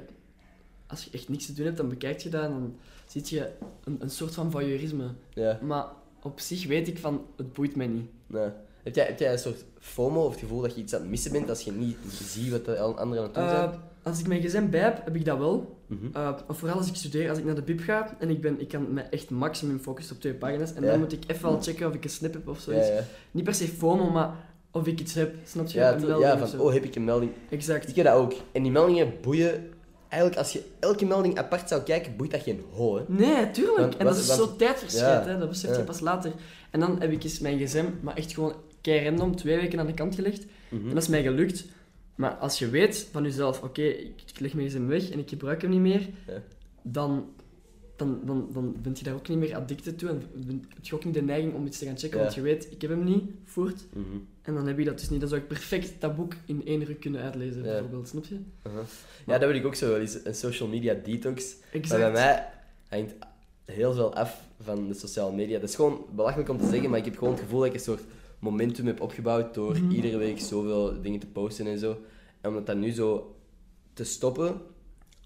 [0.87, 3.49] Als je echt niks te doen hebt, dan bekijk je dat en dan zie je
[3.83, 5.07] een, een soort van voyeurisme.
[5.33, 5.85] Ja, Maar
[6.21, 8.09] op zich weet ik van, het boeit mij niet.
[8.27, 8.49] nee.
[8.83, 11.09] Heb jij, heb jij een soort FOMO of het gevoel dat je iets aan het
[11.09, 13.69] missen bent als je niet ziet wat de anderen aan het doen zijn?
[13.69, 13.75] Eh,
[14.09, 15.77] als ik mijn gezin bij heb, heb ik dat wel.
[15.87, 16.05] Mhm.
[16.13, 18.59] Eh, of vooral als ik studeer, als ik naar de bib ga en ik, ben,
[18.61, 20.73] ik kan me echt maximum focussen op twee pagina's.
[20.73, 20.89] En Ja.
[20.89, 22.87] dan moet ik even wel checken of ik een snip heb of zoiets.
[22.87, 23.03] ja.
[23.31, 24.31] Niet per se FOMO, maar
[24.71, 25.35] of ik iets heb.
[25.45, 25.77] Snap je?
[25.79, 27.31] Ja, Een melding ja, van oh, heb ik een melding?
[27.49, 27.87] Exact.
[27.89, 28.33] Ik heb dat ook.
[28.51, 29.69] En die meldingen boeien...
[30.09, 33.03] Eigenlijk, als je elke melding apart zou kijken, boeit dat geen hol, hè.
[33.07, 33.77] Nee, tuurlijk.
[33.79, 35.37] Want- en dat wat- is wat- zo tijdverschijt, hè.
[35.37, 36.31] dat besef je pas later.
[36.71, 39.85] En dan heb ik eens mijn gsm, maar echt gewoon kei random, twee weken aan
[39.85, 40.45] de kant gelegd.
[40.69, 40.87] Mhm.
[40.87, 41.65] En dat is mij gelukt.
[42.17, 45.29] Maar als je weet van jezelf, oké, ik ik leg mijn gsm weg en ik
[45.29, 46.41] gebruik hem niet meer, Ja.
[46.81, 47.25] dan,
[47.95, 50.09] dan, dan, dan ben je daar ook niet meer addicted toe.
[50.09, 50.21] En
[50.73, 52.23] heb je ook niet de neiging om iets te gaan checken, Ja.
[52.23, 53.85] want je weet, ik heb hem niet, voert.
[53.93, 54.05] Mhm.
[54.41, 55.19] En dan heb je dat dus niet.
[55.19, 57.71] Dan zou ik perfect dat boek in één ruk kunnen uitlezen, Ja.
[57.71, 58.07] bijvoorbeeld.
[58.07, 58.39] Snap je?
[58.61, 58.81] Aha.
[59.25, 60.17] Ja, dat wil ik ook zo wel eens.
[60.25, 61.55] Een social media detox.
[61.71, 62.01] Exact.
[62.01, 62.47] Maar bij mij
[62.99, 63.13] hangt
[63.65, 65.59] heel veel af van de sociale media.
[65.59, 67.73] Dat is gewoon belachelijk om te zeggen, maar ik heb gewoon het gevoel dat ik
[67.73, 68.01] een soort
[68.39, 69.91] momentum heb opgebouwd door Mhm.
[69.91, 71.97] iedere week zoveel dingen te posten en zo.
[72.41, 73.35] En om dat nu zo
[73.93, 74.61] te stoppen,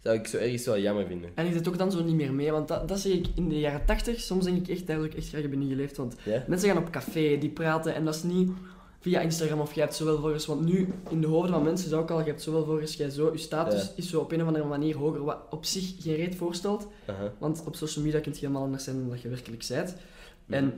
[0.04, 1.30] zou ik zo ergens wel jammer vinden.
[1.36, 3.50] En ik zit ook dan zo niet meer mee, want dat, dat zie ik in
[3.50, 4.20] de jaren 80.
[4.20, 5.98] Soms denk ik echt, zou ik echt graag niet geleefd.
[5.98, 6.16] Want
[6.48, 8.52] mensen gaan op café, die praten en dat is niet
[9.00, 10.46] via Instagram of jij hebt zoveel volgers.
[10.46, 13.10] Want nu, in de hoofden van mensen is ook al, je hebt zoveel volgers, jij
[13.10, 16.16] zo, je status is zo op een of andere manier hoger, wat op zich geen
[16.16, 16.88] reet voorstelt.
[17.38, 19.96] Want op social media kun je helemaal anders zijn dan dat je werkelijk bent.
[20.46, 20.54] Mhm.
[20.54, 20.74] En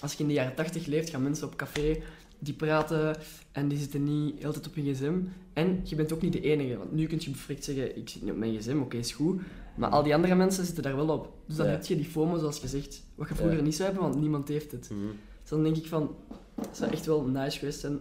[0.00, 2.02] als je in de jaren 80 leeft, gaan mensen op café,
[2.38, 3.16] die praten
[3.52, 5.14] en die zitten niet heel tijd op hun gsm.
[5.52, 8.22] En je bent ook niet de enige, want nu kun je bevrikt zeggen, ik zit
[8.22, 9.40] niet op mijn gsm, oké, is goed.
[9.76, 11.32] Maar al die andere mensen zitten daar wel op.
[11.46, 11.72] Dus dan Ja.
[11.72, 13.62] heb je die FOMO, zoals gezegd, wat je vroeger Ja.
[13.62, 14.90] niet zou hebben, want niemand heeft het.
[14.90, 15.00] Mhm.
[15.40, 16.14] Dus dan denk ik van,
[16.54, 17.98] Dat zou echt wel nice geweest zijn,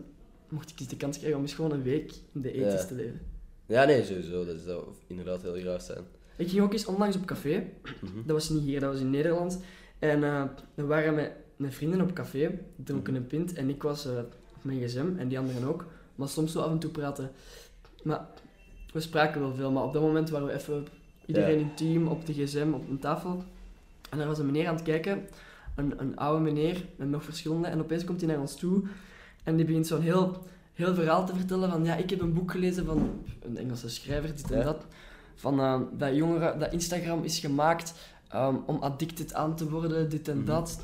[0.49, 2.85] mocht ik eens de kans krijgen om eens gewoon een week in de ethisch Ja.
[2.85, 3.19] te leven.
[3.65, 4.45] Ja, nee, sowieso.
[4.45, 6.03] Dat zou inderdaad heel graag zijn.
[6.37, 7.63] Ik ging ook eens onlangs op café.
[8.01, 8.13] Mhm.
[8.25, 9.59] Dat was niet hier, dat was in Nederland.
[9.99, 10.43] En eh,
[10.75, 13.53] we waren met, met vrienden op café, dronken een pint.
[13.53, 14.17] En ik was eh,
[14.55, 15.85] op mijn gsm en die anderen ook.
[16.15, 17.31] Maar soms zo af en toe praten.
[18.03, 18.25] Maar
[18.93, 20.87] we spraken wel veel, maar op dat moment waren we even
[21.25, 21.65] iedereen Ja.
[21.65, 23.43] intiem op de gsm, op een tafel.
[24.09, 25.27] En er was een meneer aan het kijken,
[25.75, 27.67] een, een oude meneer met nog verschillende.
[27.67, 28.83] En opeens komt hij naar ons toe
[29.43, 32.51] en die begint zo'n heel, heel verhaal te vertellen van ja, ik heb een boek
[32.51, 33.09] gelezen van
[33.41, 34.85] een Engelse schrijver, dit en dat.
[35.35, 37.93] Van eh, dat jongeren, dat Instagram is gemaakt
[38.27, 40.45] ehm, om addicted aan te worden, dit en Mhm.
[40.45, 40.79] dat.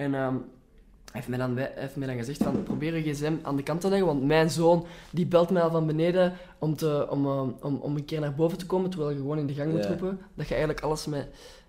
[0.00, 3.12] En ehm, hij heeft mij, dan, wij- hij heeft mij dan gezegd van probeer je
[3.14, 6.32] gsm aan de kant te leggen, want mijn zoon die belt mij al van beneden
[6.58, 9.38] om, te, om, eh, om, om een keer naar boven te komen, terwijl je gewoon
[9.38, 10.18] in de gang moet roepen.
[10.34, 11.28] Dat je eigenlijk alles met,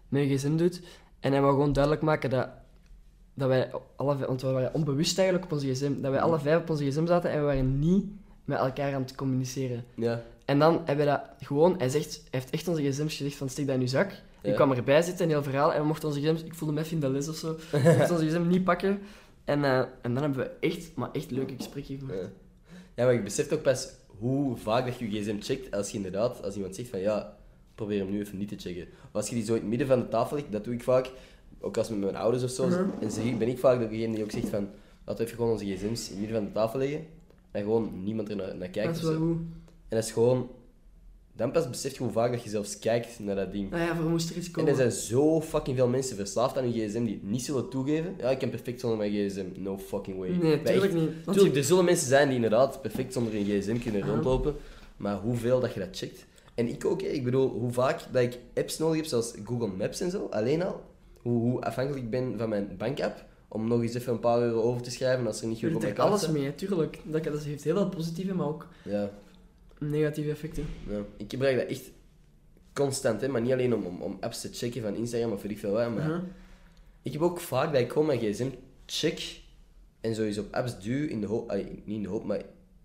[0.09, 0.81] met je gsm doet.
[1.19, 2.47] En hij wou gewoon duidelijk maken dat,
[3.33, 6.39] dat wij alle vijf, want we waren onbewust eigenlijk op onze gsm, dat wij alle
[6.39, 8.05] vijf op onze gsm zaten en we waren niet
[8.45, 9.83] met elkaar aan het communiceren.
[9.95, 10.21] Ja.
[10.45, 13.49] En dan hebben we dat gewoon, hij, zegt, hij heeft echt onze gsm's gezegd van
[13.49, 14.21] steek dat in je zak.
[14.41, 16.79] Ik kwam erbij zitten, een heel verhaal, en we mochten onze gsm's, ik voelde me
[16.79, 18.99] even in de les of zo, we mochten onze gsm niet pakken.
[19.45, 22.29] En, eh, en dan hebben we echt, maar echt leuke gesprekken gevoerd.
[22.95, 23.03] Ja.
[23.05, 26.43] maar je beseft ook pas hoe vaak dat je je gsm checkt als je inderdaad,
[26.43, 27.37] als iemand zegt van ja,
[27.75, 28.83] probeer hem nu even niet te checken.
[28.83, 30.83] Of als je die zo in het midden van de tafel ligt, dat doe ik
[30.83, 31.11] vaak,
[31.59, 32.83] ook als met mijn ouders of zo, Mhm.
[33.01, 34.69] en zeg ik, ben ik vaak degene die ook zegt van
[35.05, 37.05] laten we even gewoon onze gsm's in het midden van de tafel leggen
[37.51, 38.87] en gewoon niemand er naar, naar kijkt.
[38.93, 39.37] dat is wel goed.
[39.87, 40.49] En dat is gewoon,
[41.41, 43.69] dan pas besef je hoe vaak dat je zelfs kijkt naar dat ding.
[43.69, 44.69] Nou ja, voor moest er iets En komen.
[44.69, 48.15] er zijn zo fucking veel mensen verslaafd aan hun gsm die het niet zullen toegeven.
[48.17, 49.45] Ja, ik kan perfect zonder mijn gsm.
[49.55, 50.29] No fucking way.
[50.29, 51.09] Nee, tuurlijk echt, niet.
[51.25, 54.11] Want Tuurlijk, er zullen mensen zijn die inderdaad perfect zonder hun gsm kunnen Aha.
[54.11, 54.55] rondlopen.
[54.97, 56.25] Maar hoeveel dat je dat checkt.
[56.55, 59.99] En ik ook, ik bedoel, hoe vaak dat ik apps nodig heb, zoals Google Maps
[60.01, 60.81] en zo, alleen al.
[61.21, 64.61] Hoe, hoe afhankelijk ik ben van mijn bankapp, om nog eens even een paar euro
[64.61, 66.99] over te schrijven als er niet genoeg doet op mijn kaart alles mee, tuurlijk.
[67.03, 69.09] Dat, dat heeft heel veel positieve, maar ook Ja,
[69.89, 70.65] negatieve effecten.
[70.89, 71.05] ja.
[71.17, 71.91] Ik gebruik dat echt
[72.73, 73.27] constant, hè.
[73.27, 75.71] maar niet alleen om, om, om apps te checken van Instagram of weet ik veel
[75.71, 76.03] wat, maar...
[76.03, 76.23] Aha.
[77.01, 78.49] Ik heb ook vaak dat ik gewoon mijn gsm
[78.85, 79.41] check
[80.01, 81.53] en zo eens op apps duw in de hoop,
[81.85, 82.41] niet in de hoop, maar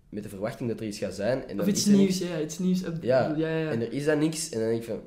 [0.09, 1.47] met de verwachting dat er iets gaat zijn.
[1.47, 2.81] En dan Of iets is nieuws, ja, iets nieuws.
[3.01, 3.71] ja, ja, ja.
[3.71, 5.01] En er is dan niks en dan denk ik van,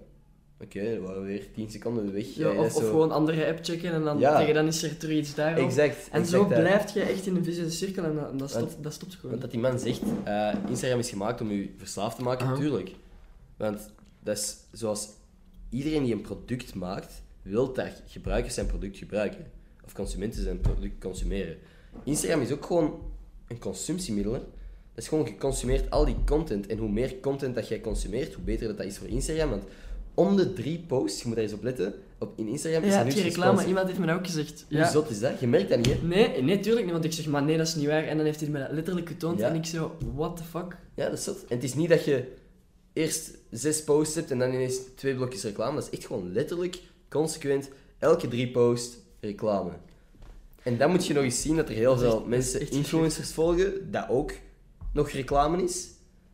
[0.62, 2.26] oké, er waren weer 10 seconden weg.
[2.34, 4.38] Ja, of, is of zo- gewoon andere app checken en dan Ja.
[4.38, 5.64] tegen dan is er terug iets daarop.
[5.64, 5.96] Exact.
[5.96, 6.58] En exact zo dat.
[6.58, 9.30] blijf je echt in een vicieuze cirkel en dat, dat, Want- stopt, dat stopt gewoon.
[9.30, 12.56] Want dat die man zegt, eh, Instagram is gemaakt om je verslaafd te maken, Aha.
[12.56, 12.90] tuurlijk.
[13.56, 13.90] Want
[14.22, 15.08] dat is zoals
[15.70, 19.46] iedereen die een product maakt, wil dat gebruikers zijn product gebruiken.
[19.84, 21.56] Of consumenten zijn product consumeren.
[22.04, 23.00] Instagram is ook gewoon
[23.48, 24.32] een consumptiemiddel.
[24.32, 24.38] hè.
[24.94, 26.66] Dat is gewoon, je consumeert al die content.
[26.66, 29.50] En hoe meer content dat jij consumeert, hoe beter dat, dat is voor Instagram.
[29.50, 29.62] Want
[30.14, 33.02] om de drie posts, je moet daar eens op letten, op, in Instagram is ja,
[33.02, 34.66] nu reclame, iemand heeft me dat ook gezegd.
[34.70, 35.40] Hoe zot is dat?
[35.40, 36.06] Je merkt dat niet, hè?
[36.06, 38.04] Nee, nee, tuurlijk niet, want ik zeg, maar nee, dat is niet waar.
[38.04, 39.48] En dan heeft hij me dat letterlijk getoond Ja.
[39.48, 40.76] en ik zo, what the fuck?
[40.94, 41.38] Ja, dat is zot.
[41.48, 42.32] En het is niet dat je
[42.92, 45.74] eerst zes posts hebt en dan ineens twee blokjes reclame.
[45.74, 47.68] Dat is echt gewoon letterlijk, consequent,
[47.98, 49.70] elke drie posts reclame.
[50.62, 53.32] En dan moet je nog eens zien dat er heel Dat veel echt- mensen influencers
[53.32, 54.32] volgen, dat ook
[54.92, 55.88] nog reclame is.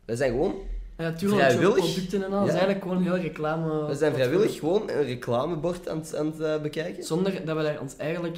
[0.05, 0.55] Dat zijn gewoon,
[0.97, 2.39] Ja, tuurlijk, producten en al.
[2.39, 3.87] Dat is eigenlijk gewoon heel reclame.
[3.87, 7.03] dat zijn vrijwillig gewoon een reclamebord aan het, aan het eh, bekijken.
[7.03, 8.37] Zonder dat we daar ons eigenlijk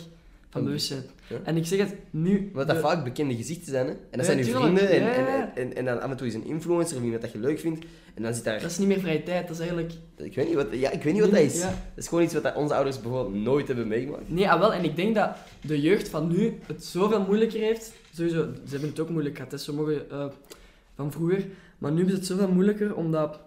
[0.50, 1.04] van bewust zijn.
[1.28, 1.36] Ja.
[1.44, 2.48] En ik zeg het nu.
[2.52, 3.92] Omdat dat de- vaak bekende gezichten zijn, hè.
[3.92, 4.78] En dat Ja, zijn je tuurlijk.
[4.78, 7.32] vrienden en, en, en, en, dan af en toe is een influencer of iemand dat
[7.32, 7.86] je leuk vindt.
[8.16, 8.62] En dan zit daar...
[8.62, 9.92] Dat is niet meer vrije tijd, dat is eigenlijk.
[10.18, 11.60] Ik weet niet wat, ja, ik weet niet wat dat is.
[11.60, 11.68] Ja.
[11.68, 14.24] Dat is gewoon iets wat onze ouders bijvoorbeeld nooit hebben meegemaakt.
[14.30, 15.30] Nee, ah, wel, en ik denk dat
[15.62, 17.94] de jeugd van nu het zoveel moeilijker heeft.
[18.16, 20.26] Sowieso, ze hebben het ook moeilijk gehad, hè, sommigen eh,
[21.00, 21.46] van vroeger.
[21.78, 23.40] Maar nu ze het zoveel moeilijker omdat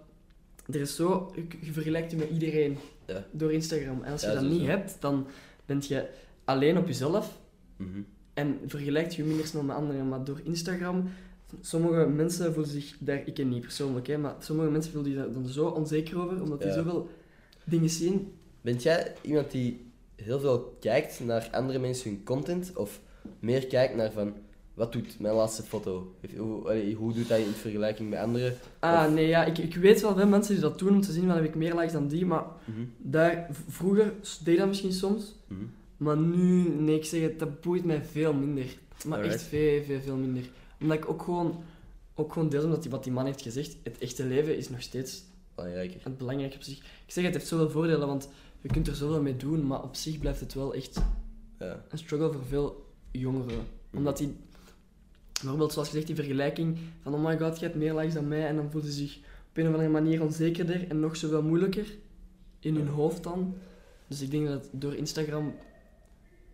[0.73, 1.33] er is zo.
[1.61, 3.25] Je, vergelijkt je met iedereen Ja.
[3.31, 4.03] door Instagram.
[4.03, 5.27] En als je Ja, dat niet hebt, dan
[5.67, 6.09] ben je
[6.45, 7.38] alleen op jezelf
[7.77, 8.01] Mhm.
[8.35, 10.09] en vergelijkt je minder snel met anderen.
[10.09, 11.09] Maar door Instagram.
[11.61, 15.21] Sommige mensen voelen zich daar, ik ken niet persoonlijk, hè, maar sommige mensen voelen zich
[15.21, 17.09] daar dan zo onzeker over, omdat die zoveel
[17.65, 18.33] dingen zien.
[18.61, 19.87] Bent jij iemand die
[20.17, 22.73] heel veel kijkt naar andere mensen hun content?
[22.77, 23.01] Of
[23.41, 24.35] meer kijkt naar van,
[24.74, 26.14] wat doet mijn laatste foto?
[26.37, 28.56] Hoe, allee, hoe doet hij in vergelijking met anderen?
[28.78, 31.12] Ah, Of- nee, ja, ik, ik weet wel veel mensen die dat doen om te
[31.12, 32.80] zien, van heb ik meer likes dan die, maar Mhm.
[32.98, 34.12] daar, vroeger
[34.44, 35.61] deed dat misschien soms, Mhm.
[35.96, 38.76] maar nu, nee, ik zeg het, dat boeit mij veel minder.
[39.06, 39.35] Maar Alright.
[39.40, 40.50] echt veel, veel, veel minder.
[40.80, 41.62] Omdat ik ook gewoon,
[42.14, 44.82] ook gewoon deels omdat die, wat die man heeft gezegd, het echte leven is nog
[44.82, 45.22] steeds
[45.54, 46.00] Belangrijker.
[46.04, 46.76] het belangrijke op zich.
[46.78, 48.28] Ik zeg, het heeft zoveel voordelen, want
[48.61, 51.00] je kunt er zoveel mee doen, maar op zich blijft het wel echt
[51.58, 51.85] Ja.
[51.88, 53.54] een struggle voor veel jongeren.
[53.56, 53.96] Mhm.
[53.98, 54.37] Omdat die,
[55.42, 58.46] bijvoorbeeld zoals gezegd, die vergelijking van oh my god, je hebt meer likes dan mij,
[58.46, 59.16] en dan voelen ze zich
[59.50, 61.87] op een of andere manier onzekerder en nog zoveel moeilijker
[62.61, 63.55] in hun hoofd dan.
[64.07, 65.55] Dus ik denk dat door Instagram,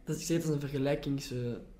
[0.05, 1.39] dat ik zeg, dat is een vergelijkings, eh,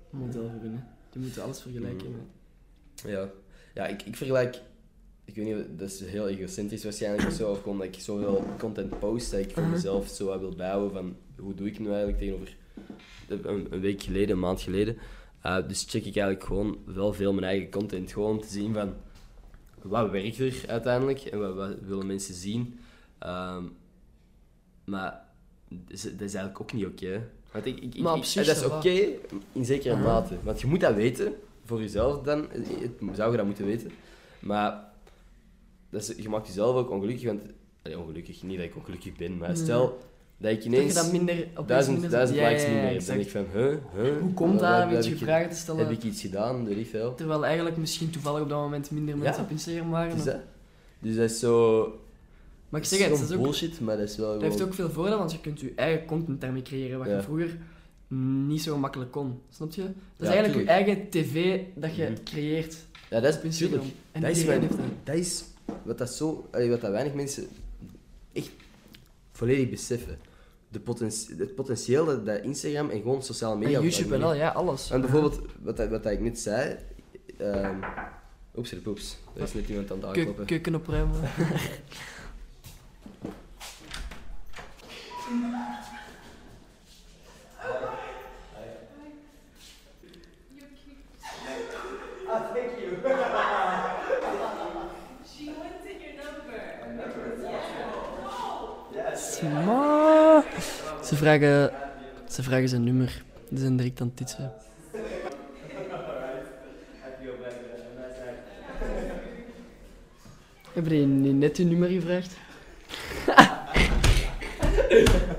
[0.09, 0.71] model voor hun.
[0.73, 0.79] Hè.
[1.11, 2.11] Die moeten alles vergelijken.
[2.11, 3.29] Met- Ja,
[3.73, 4.61] ja ik, ik vergelijk...
[5.25, 7.51] Ik weet niet, dat is heel egocentrisch waarschijnlijk of zo.
[7.51, 9.71] Of gewoon dat ik zoveel content post dat ik voor Mhm.
[9.71, 11.15] mezelf zo wil bijhouden van...
[11.37, 12.55] Hoe doe ik nu eigenlijk tegenover
[13.27, 14.97] een, een week geleden, een maand geleden.
[15.45, 18.11] Uh, dus check ik eigenlijk gewoon wel veel mijn eigen content.
[18.11, 18.93] Gewoon om te zien van...
[19.81, 21.19] Wat werkt er uiteindelijk?
[21.19, 22.79] En wat, wat willen mensen zien?
[23.19, 23.63] Ehm,
[24.85, 25.25] maar
[25.69, 27.29] dat is, dat is eigenlijk ook niet oké.
[27.51, 29.07] Want ik, ik, ik- Maar op ik- zich dat is oké
[29.51, 30.35] in zekere mate.
[30.43, 31.33] Want je moet dat weten,
[31.65, 32.47] voor jezelf dan.
[32.51, 32.67] Het-
[33.13, 33.91] Zou je dat moeten weten.
[34.39, 34.83] Maar
[35.89, 37.25] dat is, je maakt jezelf ook ongelukkig.
[37.25, 37.41] Want,
[37.83, 39.57] allee, ongelukkig, niet dat ik ongelukkig ben, maar Nee.
[39.57, 39.99] stel
[40.39, 41.35] dat ik Dat ineens je dat minder...
[41.53, 43.05] opeens duizend, minder- duizend likes ja, niet ja, meer heb.
[43.05, 43.33] Dan exact.
[43.33, 43.77] denk ik van, huh,
[44.11, 44.21] huh?
[44.21, 45.05] Hoe komt dat?
[45.05, 45.85] je vragen te stellen.
[45.87, 47.15] Heb ik iets gedaan, weet ik veel.
[47.15, 50.15] Terwijl eigenlijk misschien toevallig op dat moment minder mensen op Instagram waren.
[50.15, 50.37] Dus dat,
[50.99, 51.83] dus dat is zo...
[52.69, 54.73] Maar ik zeg het, dat, is ook, bullshit, maar dat is wel dat heeft ook
[54.73, 57.57] veel voordelen, want je kunt je eigen content daarmee creëren, wat je vroeger
[58.47, 59.39] niet zo makkelijk kon.
[59.49, 59.81] Snap je?
[59.81, 60.87] Dat is Ja, eigenlijk tuurlijk.
[60.87, 62.23] je eigen tv dat je Mhm.
[62.23, 62.77] creëert
[63.09, 63.83] Ja, dat op is natuurlijk.
[64.11, 64.61] En Dat is, dat.
[65.03, 65.43] dat is
[65.83, 66.47] wat dat zo...
[66.51, 67.47] wat dat weinig mensen
[68.33, 68.49] echt
[69.31, 70.17] volledig beseffen.
[70.71, 73.77] De potentie, het potentieel dat, dat Instagram en gewoon sociale media...
[73.77, 74.91] En YouTube en al, ja, alles.
[74.91, 76.77] En bijvoorbeeld, wat, wat ik net zei...
[77.37, 77.77] ehm
[78.55, 79.17] oeps, er poeps.
[79.35, 80.45] Er is net iemand aan het aankloppen.
[80.45, 81.19] keuken opruimen.
[95.25, 96.59] She wanted your number.
[99.65, 100.43] Maar...
[101.09, 101.71] Ze vragen,
[102.27, 103.23] ze vragen zijn nummer.
[103.49, 104.51] Die zijn direct aan het titsen.
[110.73, 112.33] Hebben die niet net uw nummer gevraagd?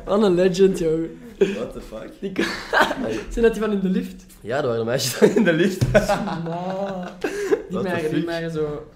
[0.04, 1.09] Wat een legend, joh.
[1.38, 2.11] What the fuck?
[2.20, 2.44] Die kan-
[3.33, 4.24] Zijn dat die van in de lift?
[4.40, 5.80] Ja, er waren meisjes in de lift.
[5.80, 5.90] Die
[7.70, 8.87] What waren zo...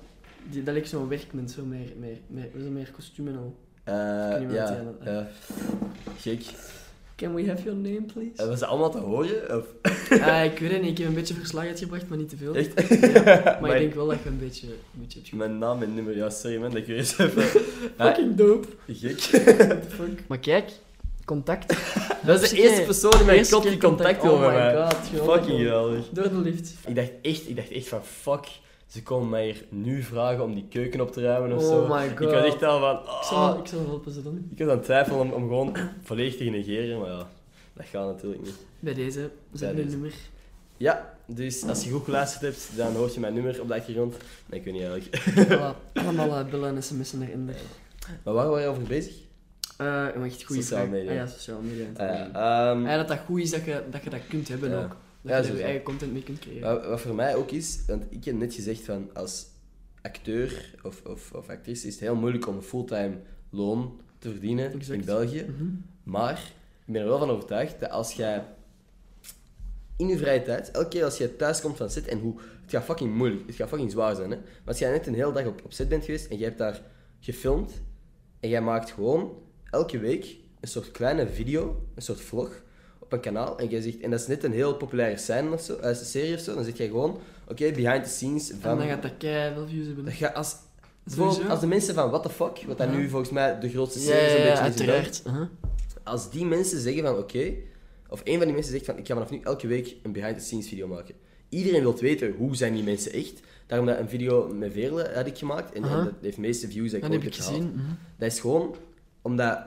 [0.51, 3.55] Die, dat lijkt zo'n werkmens, zo meer, meer, meer, zo meer kostuum en al.
[3.85, 4.53] Eh, wat
[5.05, 5.29] ja.
[6.21, 6.41] Gek.
[7.17, 8.43] Can we have your name, please?
[8.43, 9.57] En was dat allemaal te horen?
[9.59, 9.65] Of?
[10.21, 10.91] Ah, ik weet het niet.
[10.91, 12.55] Ik heb een beetje verslag uitgebracht, maar niet te veel.
[12.55, 12.75] Echt?
[13.25, 15.95] Maar Mijn- ik denk wel dat je een beetje, een beetje hebt Mijn naam en
[15.95, 17.43] nummer, ja, sorry man, dat ik weer eens even...
[17.97, 18.67] Ah, Fucking dope.
[18.89, 19.21] Gek.
[19.21, 20.23] What the fuck?
[20.27, 20.71] Maar kijk,
[21.25, 21.75] contact.
[22.25, 24.97] Dat is de eerste persoon die mij klopt die contact wil Oh met my god,
[25.11, 26.09] geweldig, Fucking geweldig.
[26.13, 26.73] Door de lift.
[26.87, 28.47] Ik dacht echt, ik dacht echt van fuck,
[28.87, 31.95] ze komen mij hier nu vragen om die keuken op te ruimen of Oh zo.
[31.95, 32.31] my Ik god.
[32.31, 33.23] was echt al van, Ik ah.
[33.23, 34.49] zal, ik zal helpen ze dan.
[34.51, 37.29] Ik was aan het twijfelen om, om gewoon volledig te negeren, maar ja,
[37.73, 38.55] dat gaat natuurlijk niet.
[38.81, 39.89] Bij deze, mijn deze.
[39.89, 40.13] nummer.
[40.77, 44.17] Ja, dus als je goed geluisterd hebt, dan hoort je mijn nummer op de achtergrond.
[44.47, 45.49] Nee, ik weet niet eigenlijk.
[45.49, 45.93] Voilà.
[46.05, 47.45] Allemaal eh, bellen en sms'en erin.
[47.45, 47.55] Maar
[48.23, 49.15] waar waren we over bezig?
[49.79, 50.89] Eh, wacht, goede Sociale vraag.
[50.99, 51.11] media.
[51.11, 51.87] Ah ja, sociale media.
[52.33, 54.83] Ah, Ja, dat dat goed is dat je dat, je dat kunt hebben Ja.
[54.83, 54.97] ook.
[55.25, 56.75] Dat Ja, je eigen content mee kunt creëren.
[56.75, 59.47] Wat, wat voor mij ook is, want ik heb net gezegd van als
[60.03, 63.17] acteur of, of, of actrice is het heel moeilijk om een fulltime
[63.51, 64.99] loon te verdienen Exact.
[64.99, 65.47] in België.
[65.49, 65.71] Mhm.
[66.03, 66.53] Maar
[66.87, 68.45] ik ben er wel van overtuigd dat als jij
[69.97, 72.71] in je vrije tijd, elke keer als je thuis komt van set, en hoe, het
[72.71, 74.37] gaat fucking moeilijk, het gaat fucking zwaar zijn, hè.
[74.37, 76.59] Maar als jij net een hele dag op, op set bent geweest en jij hebt
[76.59, 76.83] daar
[77.21, 77.83] gefilmd
[78.41, 82.63] en jij maakt gewoon elke week een soort kleine video, een soort vlog
[83.15, 85.77] een kanaal en jij zegt, en dat is net een heel populaire scène of zo,
[85.77, 88.79] eh, serie of zo, dan zeg jij gewoon, oké, behind the scenes En van...
[88.79, 90.05] dan gaat dat keihard views hebben.
[90.05, 90.57] dat als,
[91.49, 92.97] als de mensen van What the fuck, wat dat Ja.
[92.97, 95.23] nu volgens mij de grootste serie is ja, een ja, beetje uiteraard.
[96.03, 97.53] Als die mensen zeggen van oké,
[98.09, 100.39] of een van die mensen zegt van ik ga vanaf nu elke week een behind
[100.39, 101.15] the scenes video maken.
[101.49, 103.41] Iedereen wil weten hoe zijn die mensen echt.
[103.67, 106.69] Daarom dat een video met Veerle had ik gemaakt en, en dat heeft de meeste
[106.69, 107.63] views dat ik ooit heb gezien.
[107.75, 107.85] mhm.
[108.19, 108.75] Dat is gewoon
[109.23, 109.59] omdat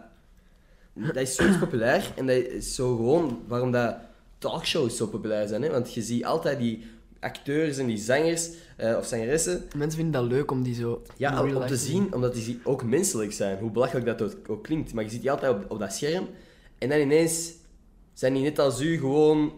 [1.05, 3.95] dat is zoiets populair en dat is zo gewoon waarom dat
[4.37, 5.61] talkshows zo populair zijn.
[5.61, 5.69] Hè?
[5.69, 6.83] Want je ziet altijd die
[7.19, 11.01] acteurs en die zangers eh, of zangeressen Mensen vinden dat leuk om die zo.
[11.17, 13.57] ja, om, te zien, omdat die ook menselijk zijn.
[13.59, 14.93] Hoe belachelijk dat ook, klinkt.
[14.93, 16.27] Maar je ziet die altijd op, op dat scherm.
[16.77, 17.51] En dan ineens
[18.13, 19.53] zijn die net als u gewoon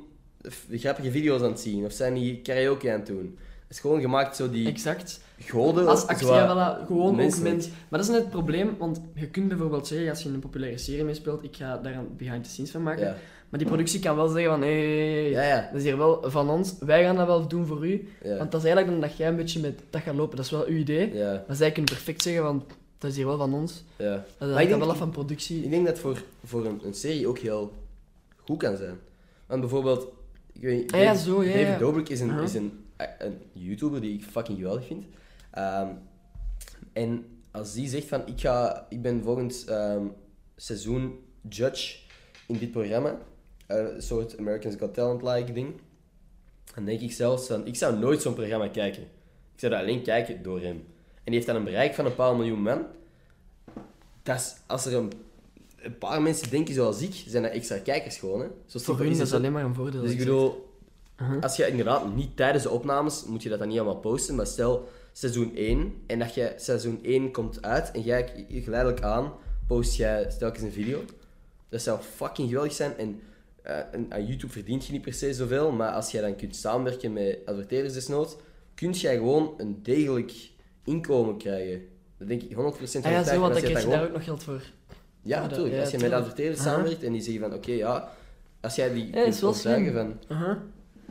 [0.71, 1.85] grappige video's aan het zien.
[1.85, 3.37] Of zijn die karaoke aan het doen.
[3.69, 5.19] Het is gewoon gemaakt zo die Exact.
[5.39, 5.87] goden.
[5.87, 6.47] Als zo actie, wat ja,
[6.83, 7.67] voilà, gewoon ook mens.
[7.89, 10.39] Maar dat is net het probleem, want je kunt bijvoorbeeld zeggen, als je in een
[10.39, 13.03] populaire serie meespeelt, ik ga daar een behind the scenes van maken.
[13.05, 13.15] Ja,
[13.49, 14.67] Maar die productie kan wel zeggen van, hé,
[15.21, 15.61] hey, ja, ja.
[15.71, 18.07] dat is hier wel van ons, wij gaan dat wel doen voor u.
[18.23, 20.51] Want dat is eigenlijk dan dat jij een beetje met dat gaat lopen, dat is
[20.51, 21.13] wel uw idee.
[21.47, 22.63] Maar zij kunnen perfect zeggen van,
[22.97, 23.83] dat is hier wel van ons.
[23.95, 24.05] ja.
[24.05, 25.63] Dat Maar hangt ik dan denk- wel af van productie.
[25.63, 27.71] Ik denk dat voor, voor een, een serie ook heel
[28.45, 28.95] goed kan zijn.
[29.45, 30.07] Want bijvoorbeeld,
[30.53, 31.79] ik weet Ah ja, David- zo, ja, David.
[31.79, 32.43] Dobrik is, een, Uh-huh.
[32.43, 32.83] is een,
[33.17, 35.05] een YouTuber die ik fucking geweldig vind.
[35.51, 35.87] Ehm,
[36.93, 40.05] en als die zegt van, ik, ga, ik ben volgend ehm,
[40.55, 41.19] seizoen
[41.49, 41.97] judge
[42.47, 43.17] in dit programma,
[43.67, 45.73] eh, een soort American's Got Talent-like ding,
[46.75, 49.01] Dan denk ik zelfs van, ik zou nooit zo'n programma kijken.
[49.53, 50.75] Ik zou dat alleen kijken door hem.
[51.23, 52.85] En die heeft dan een bereik van een paar miljoen man.
[54.23, 55.11] Dat is, als er een,
[55.77, 58.39] een paar mensen denken zoals ik, zijn dat extra kijkers gewoon.
[58.39, 58.47] Hè.
[58.65, 60.01] Zo Voor hun is dat alleen maar een voordeel.
[60.01, 60.51] Dus ik zeg.
[61.21, 61.41] Uh-huh.
[61.43, 64.35] als je inderdaad niet tijdens de opnames, moet je dat dan niet allemaal posten.
[64.35, 69.31] Maar stel seizoen 1 en dat je seizoen 1 komt uit en jij geleidelijk aan
[69.67, 71.01] post jij telkens een video.
[71.69, 72.97] Dat zou fucking geweldig zijn.
[72.97, 73.21] En
[73.61, 76.55] eh, en aan YouTube verdient je niet per se zoveel, maar als jij dan kunt
[76.55, 78.35] samenwerken met adverteerders desnoods,
[78.75, 80.33] kun jij gewoon een degelijk
[80.83, 81.81] inkomen krijgen.
[82.17, 83.25] Dat denk ik 100% van Ah de ja, tijd.
[83.27, 84.61] zo, En want dan krijg je daar ook nog geld voor.
[85.21, 85.73] Ja, Ja, natuurlijk.
[85.75, 88.11] ja, als je met adverteerders samenwerkt en die zeggen van, oké, ja,
[88.61, 90.57] als jij die Ja, kunt overtuigen van, Uh-huh.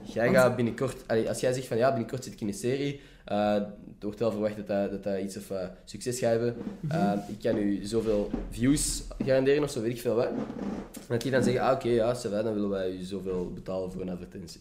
[0.03, 2.55] Jij Want- gaat binnenkort, allee, als jij zegt van ja, binnenkort zit ik in een
[2.55, 6.57] serie, eh, er wordt wel verwacht dat dat, dat, iets of eh, succes gaat hebben.
[6.80, 6.94] Mhm.
[6.96, 10.28] Eh, ik kan u zoveel views garanderen of zo, weet ik veel wat.
[11.09, 14.09] Dat die dan zeggen, ah oké, ja, dan willen wij u zoveel betalen voor een
[14.11, 14.61] advertentie.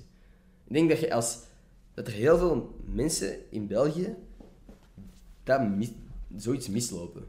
[0.67, 1.37] Ik denk dat, je als,
[1.93, 4.15] dat er heel veel mensen in België
[5.43, 5.91] dat mis-
[6.35, 7.23] zoiets mislopen.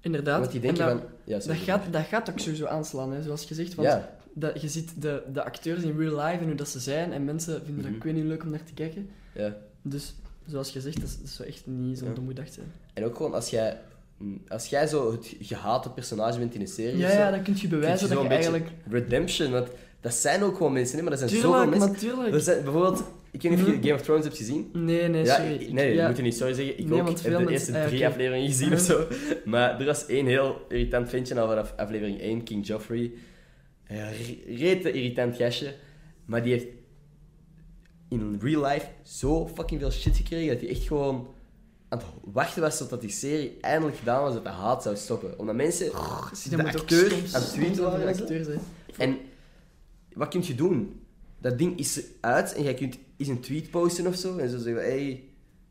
[0.00, 0.38] Inderdaad.
[0.40, 1.10] Want die denken En dat, van...
[1.24, 3.74] Ja, dat, gaat, dat gaat ook sowieso aanslaan, hè, zoals gezegd.
[3.74, 6.80] Want Ja, dat, je ziet de, de acteurs in real life en hoe dat ze
[6.80, 7.12] zijn.
[7.12, 7.94] En mensen vinden dat Mhm.
[7.96, 9.08] ik weet niet leuk om naar te kijken.
[9.34, 9.56] ja.
[9.82, 10.14] Dus,
[10.46, 12.14] zoals gezegd, dat, is- dat zou echt niet zo'n Ja.
[12.14, 12.66] domme dag zijn.
[12.94, 13.80] En ook gewoon als jij,
[14.48, 17.54] als jij zo het gehate personage bent in een serie Ja, zo, ja, dan kun
[17.56, 18.70] je bewijzen kun dat je je eigenlijk...
[18.90, 19.68] redemption, want
[20.00, 21.92] dat zijn ook gewoon mensen, hè, maar dat zijn zoveel mensen.
[21.92, 22.34] natuurlijk.
[22.34, 23.82] Er zijn, bijvoorbeeld, ik weet niet of je Mhm.
[23.82, 24.70] Game of Thrones hebt gezien.
[24.72, 25.52] Nee, nee, sorry.
[25.54, 26.78] Ik- nee, ja, je moet je niet sorry zeggen.
[26.78, 27.16] Ik Nee, ook heb
[27.46, 28.08] de eerste ah, drie oké.
[28.08, 29.06] afleveringen gezien of zo.
[29.44, 33.12] Maar er was één heel irritant ventje al vanaf aflevering 1, King Joffrey.
[33.88, 35.74] Re- Rete irritant gastje.
[36.24, 36.66] Maar die heeft
[38.08, 41.28] in real life zo fucking veel shit gekregen dat hij echt gewoon
[41.88, 45.38] aan het wachten was totdat die serie eindelijk gedaan was dat de haat zou stoppen.
[45.38, 45.90] Omdat mensen
[46.32, 48.20] zie, de ook acteurs aan het tweeten waren en de zo.
[48.22, 48.54] acteurs, hè.
[48.96, 49.16] En
[50.12, 51.00] wat kun je doen?
[51.40, 54.36] Dat ding is uit en jij kunt eens een tweet posten of zo.
[54.36, 55.08] En zo zeggen: hé, hey,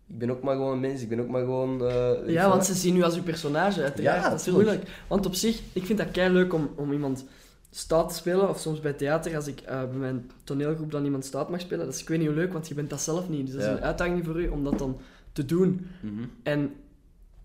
[0.08, 1.88] ik ben ook maar gewoon een mens, ik ben ook maar gewoon.
[1.88, 4.24] eh, Ja, want ze zien u als uw personage, uiteraard.
[4.24, 4.90] Ja, dat is moeilijk.
[5.08, 7.26] Want op zich, ik vind dat kei leuk om, om iemand
[7.72, 8.50] staat spelen.
[8.50, 11.86] Of soms bij theater, als ik eh, bij mijn toneelgroep dan iemand staat mag spelen.
[11.86, 13.46] Dat is ik weet niet hoe leuk, want je bent dat zelf niet.
[13.46, 14.98] Dus dat is een uitdaging voor u om dat dan
[15.32, 15.88] te doen.
[16.02, 16.74] Mhm, En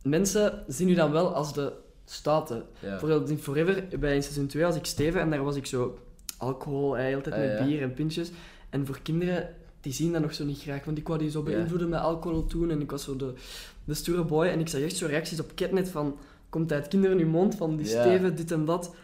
[0.02, 1.72] mensen zien u dan wel als de
[2.04, 2.62] staten.
[2.80, 5.98] Bijvoorbeeld in Forever, bij in seizoen 2 was ik Steven en daar was ik zo
[6.36, 7.64] alcohol, eh, altijd Ah, met ja.
[7.64, 8.30] bier en pintjes.
[8.70, 11.42] En voor kinderen, die zien dat nog zo niet graag, want ik wou die zo
[11.42, 13.32] beïnvloeden met alcohol toen en ik was zo de,
[13.84, 14.46] de stoere boy.
[14.46, 16.16] En ik zag echt zo reacties op Catnet van,
[16.48, 17.86] komt uit kinderen in hun mond, van die.
[17.86, 18.94] Steven, dit en dat.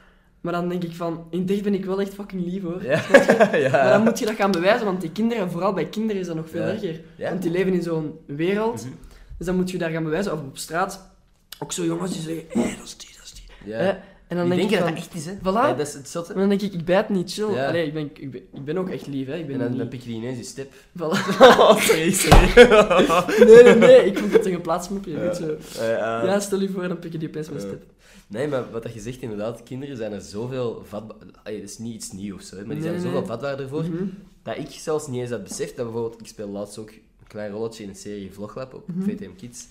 [0.41, 2.83] Maar dan denk ik van, in dicht ben ik wel echt fucking lief hoor.
[2.85, 3.01] Ja.
[3.11, 3.99] Maar dan ja.
[3.99, 6.63] moet je dat gaan bewijzen, want die kinderen, vooral bij kinderen is dat nog veel
[6.63, 6.69] Ja.
[6.73, 7.01] erger.
[7.17, 7.31] Ja.
[7.31, 8.93] Want die leven in zo'n wereld, Mhm.
[9.39, 10.33] dus dan moet je daar gaan bewijzen.
[10.33, 11.11] Of op straat,
[11.59, 13.73] ook zo jongens die zeggen, hé, dat is die, dat is die.
[13.73, 13.79] Ja.
[13.79, 13.89] Eh,
[14.29, 15.33] en dan Die denk denken ik dat van, dat echt is, hè?
[15.41, 15.69] Voilà.
[15.69, 16.33] Ja, dat is het zotte.
[16.33, 17.51] maar dan denk ik, ik bijt niet, chill.
[17.55, 17.67] Ja.
[17.69, 19.37] Allee, ik ben, ik, ben, ik ben ook echt lief, hè.
[19.37, 19.79] Ik ben En dan, niet...
[19.79, 20.73] dan pik je die ineens je step.
[20.73, 21.01] Voilà.
[21.41, 22.49] oh, sorry, sorry.
[23.53, 25.11] Nee, nee, nee, ik vond het een geplaatst mopje.
[25.11, 25.35] Ja.
[25.35, 25.57] zo.
[25.79, 27.75] Eh, eh, Ja, stel je voor, dan pik je die opeens met een Ja.
[27.77, 27.91] step.
[28.31, 31.17] Nee, maar wat dat je zegt, inderdaad, kinderen zijn er zoveel vatbaar...
[31.45, 33.29] Dat is niet iets nieuws, of zo, hè, maar die zijn er zoveel nee.
[33.29, 33.85] vatbaarder voor.
[33.85, 34.05] Mhm.
[34.43, 36.21] Dat ik zelfs niet eens had beseft dat bijvoorbeeld...
[36.21, 39.03] Ik speel laatst ook een klein rolletje in een serie Vloglab op Mhm.
[39.11, 39.67] VTM Kids.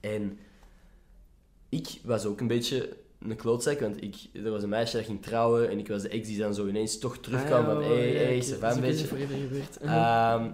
[0.00, 0.38] En
[1.68, 5.22] ik was ook een beetje een klootzak, want ik, er was een meisje dat ging
[5.22, 7.92] trouwen en ik was de ex die dan zo ineens toch terugkwam van Ah, hé,
[7.92, 8.40] ja, hé, oké.
[8.42, 9.06] ze van een beetje.
[9.06, 9.78] voor gebeurd.
[9.80, 9.88] Mhm.
[9.92, 10.50] Ehm,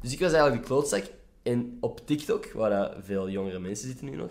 [0.00, 1.04] dus ik was eigenlijk de klootzak.
[1.42, 4.30] En op TikTok, waar dat veel jongere mensen zitten nu nog,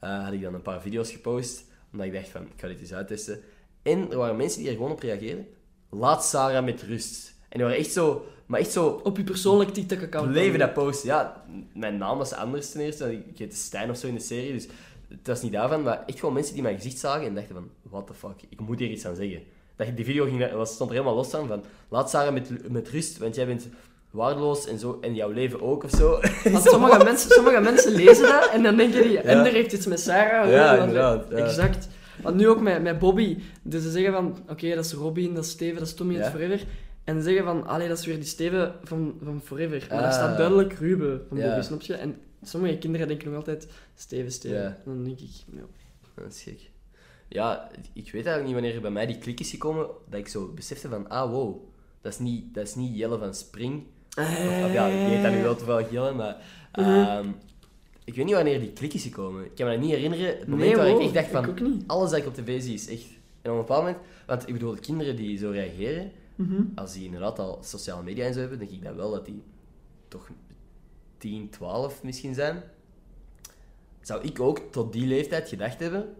[0.00, 1.64] eh, had ik dan een paar video's gepost.
[1.92, 3.40] Omdat ik dacht van, ik ga dit eens uittesten.
[3.82, 5.46] En er waren mensen die er gewoon op reageerden.
[5.90, 7.34] Laat Sarah met rust.
[7.48, 10.30] En die waren echt zo, maar echt zo, Op je persoonlijk TikTok-account.
[10.30, 11.08] bleven dat posten.
[11.08, 11.44] Ja,
[11.74, 13.12] mijn naam was anders ten eerste.
[13.12, 14.66] Ik heette Stijn of zo in de serie, dus
[15.08, 15.82] het was niet daarvan.
[15.82, 18.60] Maar echt gewoon mensen die mijn gezicht zagen en dachten van, what the fuck, ik
[18.60, 19.42] moet hier iets aan zeggen.
[19.76, 22.88] Dat, die video ging, was, stond er helemaal los van, van, laat Sarah met, met
[22.88, 23.68] rust, want jij bent
[24.10, 26.20] waardeloos en zo, en jouw leven ook of zo.
[26.70, 30.50] Sommige mensen, sommige mensen lezen dat en dan denken die, Ender heeft iets met Sarah.
[30.50, 31.36] Ja, En inderdaad, ja.
[31.36, 31.88] Exact.
[32.22, 33.38] Want nu ook met, met Bobby.
[33.62, 36.30] Dus ze zeggen van, oké, dat is Robin, dat is Steven, dat is Tommy Ja.
[36.30, 36.64] Forever.
[37.04, 39.86] En ze zeggen van, allee, dat is weer die Steven van, van Forever.
[39.90, 40.12] Maar daar Ah.
[40.14, 41.38] staat duidelijk Ruben van.
[41.40, 41.94] Bobby, snap je?
[41.94, 44.64] En sommige kinderen denken nog altijd Steven, Steven.
[44.64, 45.60] En dan denk ik, ja.
[46.14, 46.70] Dat is gek.
[47.28, 50.28] Ja, ik weet eigenlijk niet wanneer er bij mij die klik is gekomen, dat ik
[50.28, 51.56] zo besefte van, ah wow,
[52.00, 53.82] dat is niet, dat is niet Jelle van Spring.
[54.16, 56.36] Of ja, die heet dat nu wel toevallig Jelle, maar...
[56.74, 56.88] Mhm.
[56.88, 57.28] ehm,
[58.04, 59.44] ik weet niet wanneer die klik is gekomen.
[59.44, 60.26] Ik kan me dat niet herinneren.
[60.26, 62.74] Het moment Nee, waar ik echt dacht ik van, alles dat ik op tv zie
[62.74, 63.06] is echt...
[63.42, 63.98] En op een bepaald moment...
[64.26, 66.62] Want ik bedoel, de kinderen die zo reageren, Mhm.
[66.74, 69.42] als die inderdaad al sociale media en zo hebben, denk ik dat wel dat die
[70.08, 70.30] toch
[71.18, 72.62] 10, 12 misschien zijn.
[74.00, 76.14] Zou ik ook tot die leeftijd gedacht hebben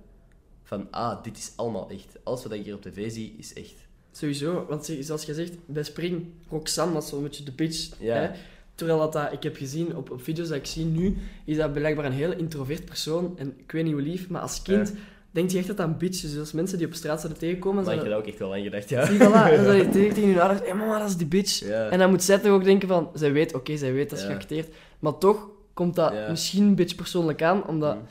[0.63, 2.19] van, ah, dit is allemaal echt.
[2.25, 3.75] Alles wat ik hier op tv zie, is echt.
[4.13, 7.89] Sowieso, want zoals je zegt, bij Spring, Roxanne was zo'n beetje de bitch.
[7.99, 8.15] Ja.
[8.15, 8.29] Hè?
[8.75, 11.73] Terwijl dat, dat, ik heb gezien op, op video's dat ik zie nu, is dat
[11.73, 13.35] blijkbaar een heel introvert persoon.
[13.39, 14.95] En ik weet niet hoe lief, maar als kind Ja.
[15.31, 16.33] denk je echt dat dat een bitch is.
[16.33, 18.63] Dus mensen die op straat zouden tegenkomen, Maar ik heb dat ook echt wel aan
[18.63, 19.07] gedacht, ja.
[19.07, 21.63] Zie, voilà, dan je tegen, tegen hun ouders, hé mama, dat is die bitch.
[21.63, 24.27] En dan moet zij toch ook denken van, zij weet, oké, zij weet dat ze
[24.27, 24.75] geacteerd.
[24.99, 27.95] Maar toch komt dat misschien een beetje persoonlijk aan, omdat...
[27.95, 28.05] Mhm.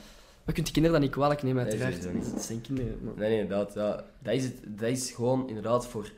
[0.50, 2.14] We kunnen die kinderen dat niet kwalijk nemen, Nee, uiteraard.
[2.14, 2.32] niet.
[2.32, 2.98] Het zijn kinderen.
[3.02, 3.74] maar- Nee, nee, inderdaad.
[3.74, 4.04] Ja.
[4.22, 6.10] Dat, is het, dat is gewoon inderdaad voor...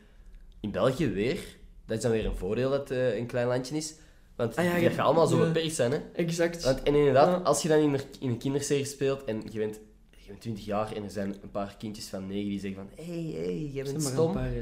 [0.60, 1.56] In België weer,
[1.86, 3.94] dat is dan weer een voordeel dat het eh, een klein landje is.
[4.36, 5.98] Want Ah ja, dat je- gaat allemaal zo beperkt zijn, hè.
[6.12, 6.64] Exact.
[6.64, 9.80] Want, en inderdaad, als je dan in een, in een kinderserie speelt en je bent,
[10.10, 13.04] je bent 20 jaar en er zijn een paar kindjes van 9 die zeggen van
[13.04, 14.26] hé, hey, hey, jij bent maar stom.
[14.26, 14.52] een paar.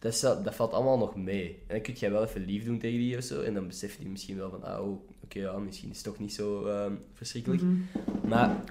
[0.00, 1.48] Dat, is, dat valt allemaal nog mee.
[1.66, 3.40] En dan kun je wel even lief doen tegen die of zo.
[3.40, 6.18] En dan beseft die misschien wel van, ah, oh, oké, ja, misschien is het toch
[6.18, 7.62] niet zo ehm, verschrikkelijk.
[7.62, 8.28] Mhm.
[8.28, 8.64] Maar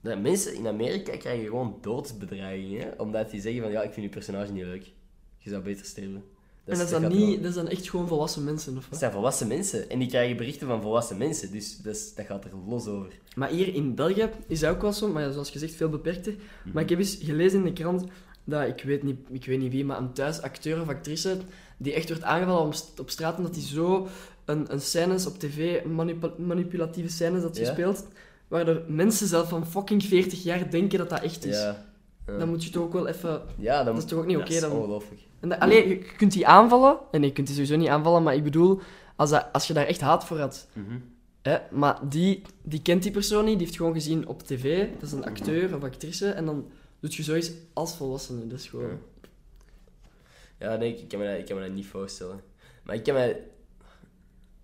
[0.00, 3.00] de mensen in Amerika krijgen gewoon doodsbedreigingen.
[3.00, 4.92] Omdat die zeggen van, ja, ik vind je personage niet leuk.
[5.38, 6.22] Je zou beter sterven.
[6.64, 8.98] en dat is, dan niet, dat is dan echt gewoon volwassen mensen, of Dat wat?
[8.98, 9.90] zijn volwassen mensen.
[9.90, 11.52] En die krijgen berichten van volwassen mensen.
[11.52, 13.12] Dus dat, is- dat gaat er los over.
[13.36, 16.32] Maar hier in België is dat ook wel zo, maar zoals gezegd, veel beperkter.
[16.32, 16.74] Mhm.
[16.74, 18.04] Maar ik heb eens gelezen in de krant
[18.44, 21.36] dat, ik weet niet, ik weet niet wie, maar een thuisacteur of actrice
[21.76, 24.08] die echt werd aangevallen op, st- op straat omdat hij zo
[24.44, 27.64] een, een scènes op tv, manipu- manipulatieve scènes had Ja?
[27.64, 28.06] gespeeld,
[28.48, 31.56] waardoor mensen zelf van fucking 40 jaar denken dat dat echt is.
[31.60, 31.86] Ja.
[32.26, 32.38] Ja.
[32.38, 33.42] Dan moet je toch ook wel even...
[33.56, 34.72] ja, Dat is toch ook niet dat oké is dan?
[34.72, 35.20] ongelooflijk.
[35.40, 36.98] En dat, allee, je kunt die aanvallen.
[37.10, 38.80] En nee, je kunt die sowieso niet aanvallen, maar ik bedoel,
[39.16, 40.68] als, dat, als je daar echt haat voor had.
[40.72, 40.98] Mhm.
[41.42, 44.86] Hè, maar die, die kent die persoon niet, die heeft gewoon gezien op tv.
[44.92, 46.30] Dat is een acteur of actrice.
[46.30, 46.66] En dan
[47.00, 48.46] doet je zoiets als volwassene.
[48.46, 48.88] Dat is gewoon...
[48.88, 48.96] Ja.
[50.58, 52.40] Ja, nee, ik kan, me dat, ik kan me dat niet voorstellen.
[52.82, 53.42] Maar ik kan me...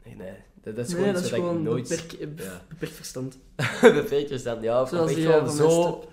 [0.04, 0.34] Nee, nee.
[0.64, 1.88] Dat, dat is gewoon nee, iets dat is wat ik gewoon nooit...
[1.88, 2.62] beperk, Ja.
[2.68, 3.38] beperkt verstand.
[3.80, 4.62] beperkt verstand.
[4.62, 6.04] Ja, of Zoals gewoon zo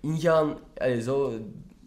[0.00, 0.58] ingaan...
[0.76, 1.32] allee, zo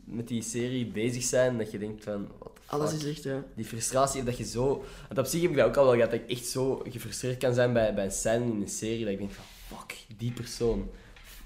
[0.03, 2.27] met die serie bezig zijn, dat je denkt van...
[2.65, 3.43] Alles is echt, ja.
[3.55, 4.83] Die frustratie, dat je zo...
[5.07, 7.37] Want op zich heb ik dat ook al wel gehad, dat ik echt zo gefrustreerd
[7.37, 9.43] kan zijn bij, bij een scène in een serie, dat ik denk van,
[9.77, 10.89] fuck, die persoon.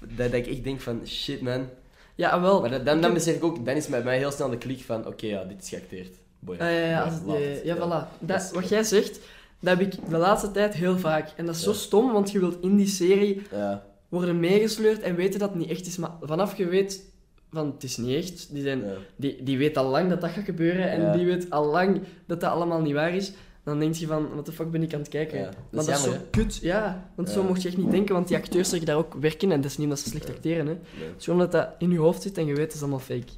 [0.00, 1.68] Dat, dat ik echt denk van, shit man.
[2.14, 2.60] Ja, wel.
[2.60, 4.80] Maar dat, dan, dan besef ik ook, dan is bij mij heel snel de klik
[4.80, 6.14] van, oké, ja, dit is geacteerd.
[6.38, 8.18] Boy, Ah, ja, ja, ja, ja, voilà.
[8.20, 9.20] Dat, wat jij zegt,
[9.66, 11.32] dat heb ik de laatste tijd heel vaak.
[11.36, 15.14] En dat is zo stom, want je wilt in die serie Ja, worden meegesleurd en
[15.14, 15.96] weten dat het niet echt is.
[15.96, 17.04] Maar vanaf je weet
[17.50, 18.82] van het is niet echt, die, zijn,
[19.16, 22.40] die, die weet al lang dat dat gaat gebeuren en die weet al lang dat
[22.40, 23.32] dat allemaal niet waar is.
[23.64, 25.38] Dan denk je van, wat de fuck ben ik aan het kijken?
[25.38, 27.10] Ja, dat maar is dat is zo kut, ja.
[27.16, 29.60] Want zo mocht je echt niet denken, want die acteurs zeggen daar ook werken en
[29.60, 30.66] dat is niet omdat ze slecht acteren.
[30.66, 30.72] Hè.
[30.72, 31.08] Het Nee.
[31.18, 33.32] is gewoon dat dat in je hoofd zit en je weet het is allemaal fake.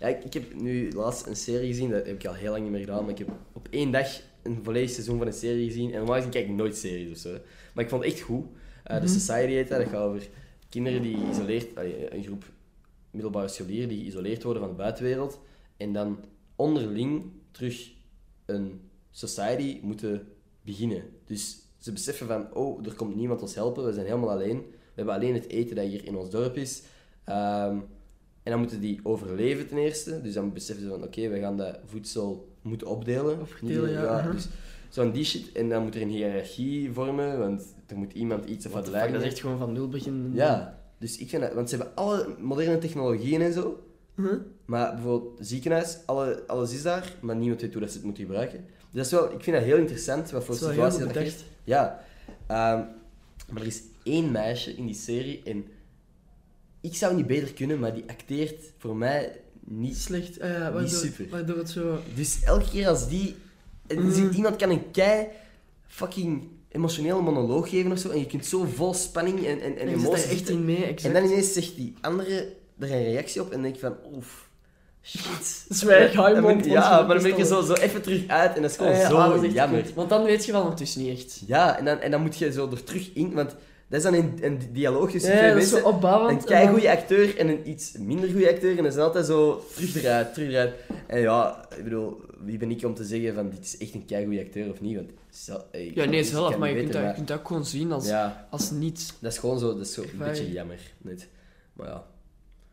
[0.00, 2.62] Ja, ik, ik heb nu laatst een serie gezien, dat heb ik al heel lang
[2.62, 4.08] niet meer gedaan, maar ik heb op één dag
[4.42, 5.90] een volledig seizoen van een serie gezien.
[5.92, 7.38] En normaal gezien kijk ik nooit series of zo.
[7.74, 8.44] Maar ik vond het echt goed.
[8.84, 9.06] Eh, Mhm.
[9.06, 10.28] The Society heet dat, dat gaat over
[10.68, 11.66] kinderen die geïsoleerd,
[12.12, 12.44] een groep
[13.10, 15.40] middelbare scholieren die geïsoleerd worden van de buitenwereld.
[15.76, 16.18] En dan
[16.56, 17.90] onderling terug
[18.46, 18.80] een
[19.10, 20.26] society moeten
[20.62, 21.02] beginnen.
[21.24, 24.58] Dus ze beseffen van, oh, er komt niemand ons helpen, we zijn helemaal alleen.
[24.58, 26.82] We hebben alleen het eten dat hier in ons dorp is.
[27.24, 27.76] Ehm,
[28.42, 30.20] en dan moeten die overleven ten eerste.
[30.20, 33.40] Dus dan beseffen ze van, oké, we gaan dat voedsel moeten opdelen.
[33.40, 34.22] Of verdelen, Niet- ja.
[34.22, 34.32] Mhm.
[34.32, 34.48] Dus
[34.88, 35.52] zo'n die shit.
[35.52, 39.12] En dan moet er een hiërarchie vormen, want er moet iemand iets of wat leiden.
[39.12, 40.34] dat is echt gewoon van nul beginnen.
[40.34, 41.52] Ja, dus ik vind dat...
[41.52, 43.82] Want ze hebben alle moderne technologieën en zo.
[44.16, 44.32] Huh?
[44.64, 48.24] Maar bijvoorbeeld ziekenhuis, alle, alles is daar, maar niemand weet hoe dat ze het moeten
[48.24, 48.64] gebruiken.
[48.66, 51.44] Dus dat is wel, ik vind dat heel interessant, wat voor Dat situatie dat.
[51.64, 52.04] Ja,
[52.46, 52.82] ehm,
[53.52, 55.64] maar er is één meisje in die serie en
[56.80, 59.40] ik zou niet beter kunnen, maar die acteert voor mij
[59.70, 59.96] niet.
[59.96, 61.26] Slecht, ah ja, waardoor, super.
[61.30, 61.98] waardoor het zo...
[62.14, 63.34] Dus elke keer als die...
[63.86, 65.26] en zie- Iemand kan een kei
[65.86, 69.88] fucking emotionele monoloog geven of zo, en je kunt zo vol spanning en, en, en
[69.88, 71.04] je emotie daar echt in mee, exact.
[71.04, 73.96] En dan ineens zegt die andere er een reactie op en dan denk ik van,
[74.14, 74.48] oef,
[75.02, 75.64] shit.
[75.68, 78.02] Zwijg, hou je mond, Ja, je maar dan ben ik er bent zo, zo even
[78.02, 79.84] terug uit en dat is gewoon Ah ja, zo ah, jammer.
[79.94, 81.42] Want dan weet je van, het is niet echt.
[81.46, 83.54] Ja, en dan, en dan moet je zo er terug in, want
[83.88, 85.92] dat is dan een, een dialoog tussen Ja, twee dat is zo mensen.
[85.94, 86.30] opbouwend.
[86.32, 88.76] Een en kei dan- goede acteur en een iets minder goede acteur.
[88.78, 90.74] En dat is altijd zo terug eruit, terug eruit.
[91.06, 94.04] En ja, ik bedoel, wie ben ik om te zeggen van dit is echt een
[94.04, 94.96] kei goede acteur of niet?
[94.96, 97.64] Want zelf, ik Ja, nee, zelf, maar je kunt, dat, je kunt dat ook gewoon
[97.66, 99.14] zien als, Ja, als niet.
[99.20, 100.78] dat is gewoon zo, dat is zo een beetje jammer.
[100.98, 101.28] Net.
[101.72, 102.06] Maar ja.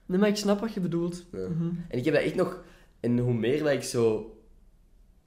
[0.06, 1.24] Nee, maar ik snap wat je bedoelt.
[1.32, 1.48] ja.
[1.48, 1.70] Mhm.
[1.90, 2.64] En ik heb dat echt nog...
[3.00, 4.36] En hoe meer dat ik zo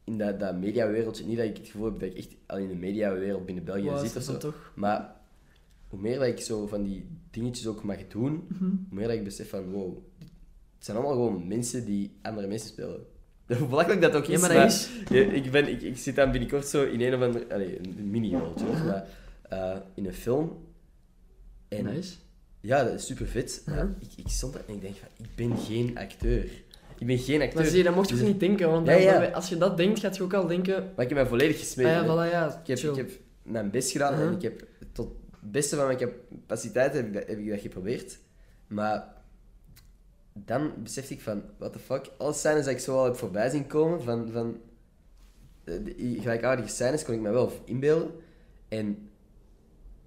[0.05, 1.25] in dat, dat mediawereldje...
[1.27, 3.83] Niet dat ik het gevoel heb dat ik echt al in de mediawereld binnen België
[3.83, 4.37] Wow, zit is of zo.
[4.37, 4.73] toch?
[4.75, 5.17] Maar
[5.89, 8.65] hoe meer dat ik zo van die dingetjes ook mag doen, Mhm.
[8.65, 9.97] hoe meer dat ik besef van, wow,
[10.77, 13.01] het zijn allemaal gewoon mensen die andere mensen spelen.
[13.59, 14.89] Hoe belachelijk dat ook is, Ja, maar dat is...
[15.09, 17.53] ja, ik, ben, ik, ik zit dan binnenkort zo in een of andere...
[17.53, 18.75] Allee, een mini-rolltje, Mhm.
[18.75, 19.07] of maar,
[19.49, 20.53] eh, in een film.
[21.69, 22.15] En Nice.
[22.61, 23.63] ja, dat is super vet.
[23.67, 23.75] Ja.
[23.75, 26.45] Maar ik, ik stond daar en ik denk van, ik ben geen acteur.
[26.99, 27.57] Ik ben geen acteur.
[27.61, 29.21] Maar zie je, dat mocht je Dus- ook niet denken, want Ja, ja.
[29.21, 30.75] dan- als je dat denkt, gaat je ook al denken...
[30.97, 31.93] Maar ik heb mij volledig Ah gesmeten.
[31.93, 32.29] ja, hè.
[32.29, 33.11] voilà, ja, ik, heb, ik heb
[33.43, 35.09] mijn best gedaan en ik heb tot
[35.51, 38.19] beste van mijn capaciteit heb ik, dat, heb ik dat geprobeerd.
[38.67, 39.15] Maar
[40.33, 43.49] dan besefte ik van, what the fuck, alle scènes dat ik zo al heb voorbij
[43.51, 44.57] zien komen, van, van
[45.65, 48.11] eh, die gelijkaardige scènes kon ik me wel inbeelden.
[48.69, 49.09] En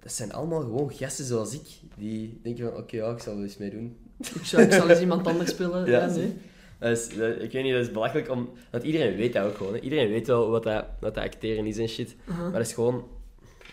[0.00, 1.68] dat zijn allemaal gewoon gasten zoals ik,
[1.98, 3.96] die denken van, oké, ja, ik zal er eens mee doen.
[4.18, 5.86] Ik zou, ik zal eens iemand anders spelen.
[5.90, 6.14] Ja, Ja, nee.
[6.14, 6.34] zie.
[6.78, 8.50] Dat is, dat- ik weet niet, dat is belachelijk om...
[8.70, 9.74] Want iedereen weet dat ook gewoon.
[9.74, 9.80] Hè.
[9.80, 12.14] Iedereen weet wel wat dat, wat dat acteren is en shit.
[12.28, 12.42] Uh-huh.
[12.42, 13.04] Maar dat is gewoon...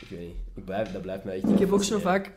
[0.10, 0.36] Ik weet niet.
[0.56, 1.50] Ik blijf, dat blijft mij echt...
[1.50, 2.32] Ik heb ook zo vaak,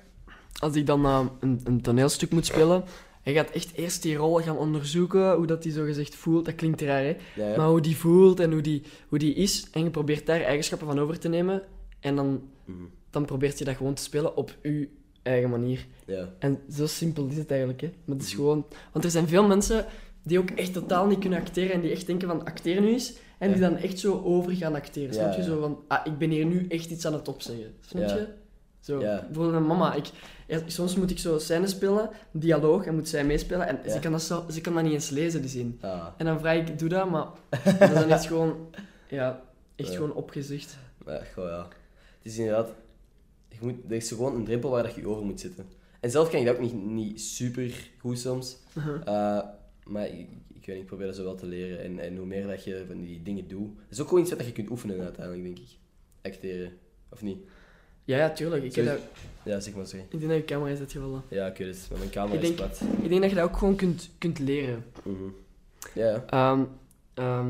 [0.58, 1.04] als ik dan
[1.40, 2.84] een, een toneelstuk moet spelen,
[3.24, 6.44] je gaat echt eerst die rol gaan onderzoeken, hoe dat die zo gezegd voelt.
[6.44, 7.16] Dat klinkt raar, hè?
[7.34, 7.56] Ja, ja.
[7.56, 9.66] Maar hoe die voelt en hoe die, hoe die is.
[9.72, 11.62] En je probeert daar eigenschappen van over te nemen.
[12.00, 12.78] En dan, Mhm.
[13.10, 14.88] dan probeert je dat gewoon te spelen op je
[15.22, 15.86] eigen manier.
[16.06, 16.28] Ja.
[16.38, 17.90] En zo simpel is het eigenlijk, hè.
[18.04, 18.40] Maar het is Mhm.
[18.40, 18.66] gewoon...
[18.92, 19.86] Want er zijn veel mensen
[20.22, 23.14] die ook echt totaal niet kunnen acteren en die echt denken van acteren nu is.
[23.42, 23.68] En die Ja.
[23.68, 25.14] dan echt zo over gaan acteren.
[25.14, 25.38] Ja, Snap je?
[25.40, 25.44] ja.
[25.46, 27.74] Zo van, ah, ik ben hier nu echt iets aan het opzeggen.
[27.80, 28.14] Snap Ja.
[28.14, 28.26] je?
[28.80, 29.16] Zo, Ja.
[29.26, 29.94] bijvoorbeeld mijn mama.
[29.94, 30.10] Ik,
[30.46, 33.66] ja, soms moet ik zo scènes spelen, dialoog, en moet zij meespelen.
[33.66, 33.92] En Ja.
[33.92, 35.78] ze, kan dat zo, ze kan dat niet eens lezen, die zin.
[35.80, 36.06] Ah.
[36.16, 37.26] En dan vraag ik, doe dat, maar
[37.78, 38.56] dat is dan echt gewoon...
[39.08, 39.42] Ja,
[39.76, 39.94] echt Ja.
[39.94, 40.76] gewoon opgezicht.
[41.04, 41.66] Maar, goh, ja.
[42.22, 42.68] Het is inderdaad...
[43.48, 45.66] Je moet, er is gewoon een drempel waar dat je over moet zitten.
[46.00, 48.56] En zelf kan ik dat ook niet, niet super goed soms.
[49.08, 49.38] Uh,
[49.84, 51.82] maar ik, ik weet niet, ik probeer dat zo wel te leren.
[51.82, 53.74] En, en hoe meer dat je van die dingen doet...
[53.76, 55.68] Dat is ook gewoon iets wat je kunt oefenen uiteindelijk, denk ik.
[56.22, 56.72] Acteren.
[57.08, 57.38] Of niet?
[58.04, 58.64] Ja, ja, tuurlijk.
[58.64, 58.98] Ik, heb dat,
[59.44, 60.04] Ja, zeg maar, sorry.
[60.08, 61.22] ik denk dat je camera is uitgevallen.
[61.28, 61.86] Ja, weet het.
[61.90, 62.80] Maar mijn camera Ik is denk- plat.
[63.02, 64.84] Ik denk dat je dat ook gewoon kunt, kunt leren.
[65.04, 65.16] Mhm.
[65.94, 66.24] Ja.
[66.26, 66.64] Ehm,
[67.14, 67.48] ehm,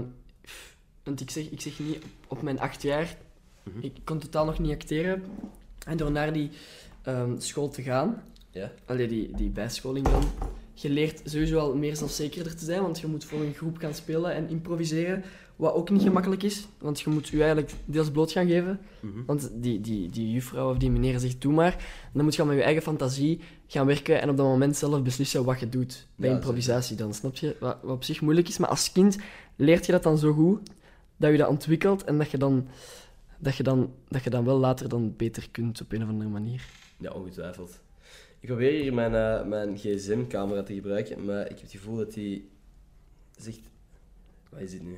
[1.02, 3.16] want ik zeg, ik zeg niet, op, mijn acht jaar,
[3.62, 3.78] Mhm.
[3.80, 5.22] ik kon totaal nog niet acteren.
[5.86, 6.50] En door naar die
[7.02, 8.72] ehm, school te gaan, Ja.
[8.84, 10.22] allee, die, die bijscholing dan,
[10.74, 13.94] je leert sowieso al meer zelfzekerder te zijn, want je moet voor een groep gaan
[13.94, 15.24] spelen en improviseren,
[15.56, 18.80] wat ook niet gemakkelijk is, want je moet je eigenlijk deels bloot gaan geven.
[19.00, 19.24] Mhm.
[19.26, 21.72] Want die, die, die juffrouw of die meneer zegt, doe maar.
[21.72, 25.02] En dan moet je met je eigen fantasie gaan werken en op dat moment zelf
[25.02, 26.06] beslissen wat je doet.
[26.16, 27.56] Bij Ja, improvisatie dan, snap je?
[27.60, 29.18] Wat, wat op zich moeilijk is, maar als kind
[29.56, 30.70] leert je dat dan zo goed,
[31.16, 32.68] dat je dat ontwikkelt en dat je dan,
[33.38, 36.30] dat je dan, dat je dan wel later dan beter kunt op een of andere
[36.30, 36.64] manier.
[36.98, 37.80] Ja, ongetwijfeld.
[38.42, 42.12] Ik probeer hier mijn, eh, mijn gsm-camera te gebruiken, maar ik heb het gevoel dat
[42.12, 42.48] die
[43.36, 43.60] zegt...
[44.50, 44.96] Wat is dit nu?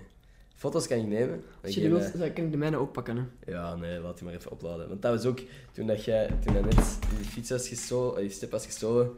[0.54, 1.42] Foto's kan ik nemen.
[1.62, 3.16] Als je die eh, wilt, dan kan ik de mijne ook pakken.
[3.16, 3.52] Hè.
[3.52, 4.88] Ja, nee, laat die maar even opladen.
[4.88, 5.40] Want dat was ook
[5.72, 9.10] toen dat jij toen dat net die fiets was gestolen, die step was gestolen.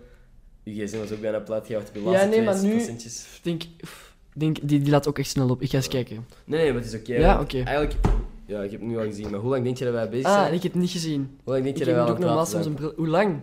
[0.62, 3.40] Je gsm was ook bijna plat, je had je Ja, nee, maar nu- procentjes.
[3.42, 3.62] Denk,
[4.34, 5.62] denk die, die laat ook echt snel op.
[5.62, 6.26] Ik ga eens kijken.
[6.44, 7.14] Nee, nee, maar het is oké.
[7.14, 7.62] Ja, oké.
[7.62, 7.94] Eigenlijk,
[8.46, 10.26] ja, ik heb het nu al gezien, maar hoe lang denk je dat wij bezig
[10.26, 10.54] Ah, zijn?
[10.54, 11.38] ik heb het niet gezien.
[11.44, 12.52] Hoe lang denk je Ik dat wij aan ook het
[12.82, 12.94] praten.
[12.96, 13.40] Hoe lang?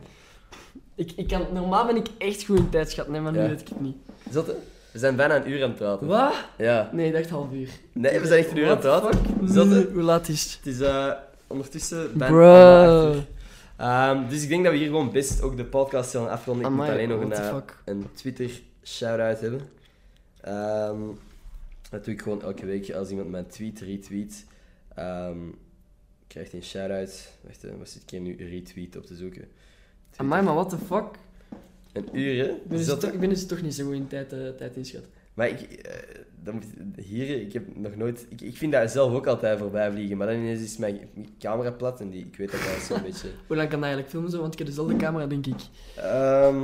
[0.95, 3.47] Ik, ik kan, normaal ben ik echt goed in tijdschat, nee, maar nu Ja.
[3.47, 3.95] weet ik het niet.
[4.29, 4.55] Zotte?
[4.91, 6.07] We zijn bijna een uur aan het praten.
[6.07, 6.33] Wat?
[6.57, 6.89] Ja.
[6.91, 7.69] Nee, ik dacht half uur.
[7.93, 9.47] Nee, we zijn echt een uur aan het What the praten.
[9.47, 9.69] fuck?
[9.69, 9.91] Het?
[9.93, 10.53] Hoe laat is het?
[10.63, 11.11] Het is eh,
[11.47, 12.53] ondertussen bijna Bro.
[12.55, 13.25] anderhalf uur.
[13.77, 16.65] Ehm, dus ik denk dat we hier gewoon best ook de podcast zullen afronden.
[16.65, 17.77] Ik moet alleen nog een, the eh, fuck?
[17.85, 19.61] een Twitter shout-out hebben.
[20.41, 20.99] Ehm,
[21.89, 24.45] dat doe ik gewoon elke week als iemand mijn tweet retweet.
[24.95, 25.37] ehm
[26.27, 27.29] krijgt hij een shout-out.
[27.41, 29.47] Wacht, even, was dit keer nu retweet op te zoeken?
[30.15, 31.05] Amai, maar what the fuck?
[31.93, 32.51] Een uur, hè?
[32.51, 34.39] Ik ben, dus dat- toch, ik ben dus toch niet zo goed in tijd, eh,
[34.57, 35.11] tijd inschatten.
[35.33, 35.91] Maar ik, eh,
[36.43, 36.63] dan moet,
[37.05, 38.25] hier, ik heb nog nooit...
[38.29, 40.99] Ik, ik vind dat zelf ook altijd voorbij vliegen, maar dan ineens is mijn
[41.39, 43.27] camera plat en die, ik weet dat dat zo'n beetje...
[43.47, 44.39] Hoe lang kan dat eigenlijk filmen zo?
[44.39, 45.59] Want ik heb dezelfde camera, denk ik.
[45.95, 46.63] Ehm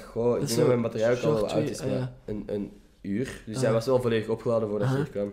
[0.00, 2.12] goh, ik denk dat mijn batterij ook al wel oud is, ah, ja.
[2.24, 2.70] een, een
[3.00, 3.42] uur.
[3.46, 3.62] Dus Ah.
[3.62, 4.96] hij was wel volledig opgeladen voordat Aha.
[4.96, 5.32] hier kwam.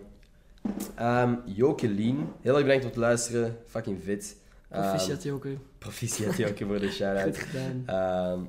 [0.94, 3.56] Ehm Jokelien, heel erg bedankt om te luisteren.
[3.66, 4.36] Fucking fit.
[4.72, 5.56] Ehm, Proficiat, Joke.
[5.78, 7.38] proficiat Joke voor de shout-out.
[7.38, 7.82] Goed gedaan.
[7.86, 8.40] Ehm,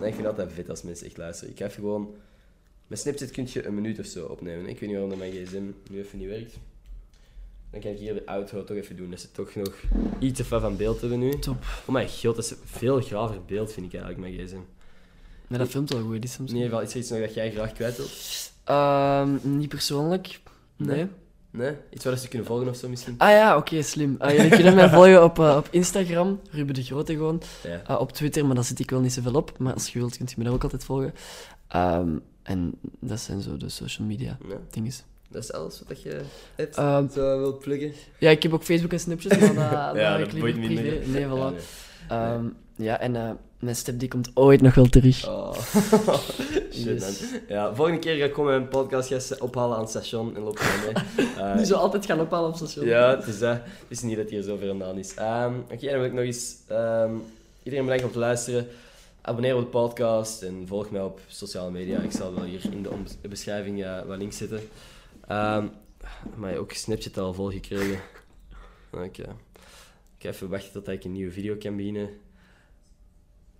[0.00, 1.52] nee, ik vind het altijd vet als mensen echt luisteren.
[1.54, 2.14] Ik even gewoon...
[2.86, 4.66] Met Snapchat kun je een minuut of zo opnemen.
[4.66, 6.54] Ik weet niet waarom dat mijn gsm nu even niet werkt.
[7.70, 9.10] Dan kan ik hier de outro toch even doen.
[9.10, 9.74] Dat ze toch nog
[10.18, 11.38] iets te ver van beeld hebben nu.
[11.38, 11.56] Top.
[11.86, 14.58] Oh mijn god, dat is een veel graver beeld vind ik eigenlijk, mijn gsm.
[15.46, 16.50] Maar dat filmt wel goed, die soms.
[16.50, 18.52] In ieder geval, is er iets nog dat jij graag kwijt wilt?
[18.64, 20.40] Ehm, niet persoonlijk.
[20.76, 20.96] Nee.
[20.96, 21.06] Nee?
[21.50, 21.72] Nee?
[21.90, 23.14] Iets waar ze kunnen volgen of zo misschien?
[23.18, 24.14] Ah ja, oké, slim.
[24.18, 27.42] Ah, jullie kunnen mij volgen op, eh, op Instagram, Ruben de Grote gewoon.
[27.62, 27.80] Ja.
[27.86, 29.58] Ah, op Twitter, maar daar zit ik wel niet zoveel op.
[29.58, 31.14] Maar als je wilt, kunt je me daar ook altijd volgen.
[31.68, 32.08] Ehm,
[32.42, 35.02] en dat zijn zo de social media Nee, dinges.
[35.28, 36.20] dat is alles wat je
[36.56, 36.76] hebt.
[36.76, 37.92] Ehm, zo wilt pluggen.
[38.18, 40.82] ja, ik heb ook Facebook en Snapchat, maar dat, dat heb ik liever boeit privé.
[40.82, 41.08] minder.
[41.08, 41.62] Nee, voilà.
[42.08, 42.18] Nee.
[42.18, 42.44] Ehm,
[42.76, 45.28] ja, en eh, mijn step die komt ooit nog wel terug.
[45.28, 45.52] Oh.
[46.72, 47.40] Shit, man.
[47.48, 50.92] Ja, volgende keer ga ik gewoon mijn podcastgasten ophalen aan het station en loop je
[50.94, 51.26] mee.
[51.36, 52.86] Eh, Die zou altijd gaan ophalen op station.
[52.86, 55.14] Ja, het is, het is niet dat hier zo ver vandaan is.
[55.14, 56.56] Ehm, Oké, dan wil ik nog eens...
[56.68, 57.12] ehm,
[57.62, 58.66] iedereen bedankt om te luisteren.
[59.22, 61.98] abonneer op de podcast en volg mij op sociale media.
[61.98, 62.86] Ik zal wel hier in
[63.22, 64.60] de beschrijving eh, wat links zetten.
[65.28, 65.66] Ehm
[66.34, 67.98] maar ook Snapchat al volgekregen.
[68.90, 69.04] Oké.
[69.04, 69.26] Ik
[70.26, 72.08] ga even wachten tot ik een nieuwe video kan beginnen.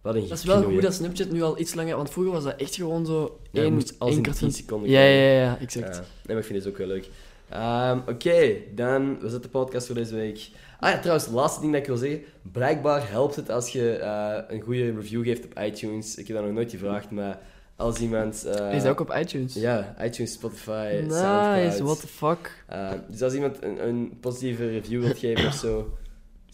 [0.01, 1.97] Wat een Dat is wel goed dat Snapchat nu al iets langer...
[1.97, 3.41] Want vroeger was dat echt gewoon zo...
[3.51, 5.95] Ja, één, moest één in kwartier- 10 seconden Ja, ja, ja, ja, exact.
[5.97, 7.09] Ja, nee, maar ik vind het ook wel leuk.
[7.49, 10.49] Ehm, Oké, dan was het de podcast voor deze week.
[10.81, 12.21] Ah ja, trouwens, het laatste ding dat ik wil zeggen.
[12.53, 16.15] Blijkbaar helpt het als je eh, een goede review geeft op iTunes.
[16.17, 17.39] Ik heb dat nog nooit gevraagd, maar
[17.77, 18.45] als iemand...
[18.45, 19.55] eh, Is dat ook op iTunes?
[19.55, 21.79] Ja, iTunes, Spotify, Nice, Soundcloud.
[21.81, 22.65] what the fuck.
[22.67, 25.97] Eh, dus als iemand een, een positieve review wilt geven of zo,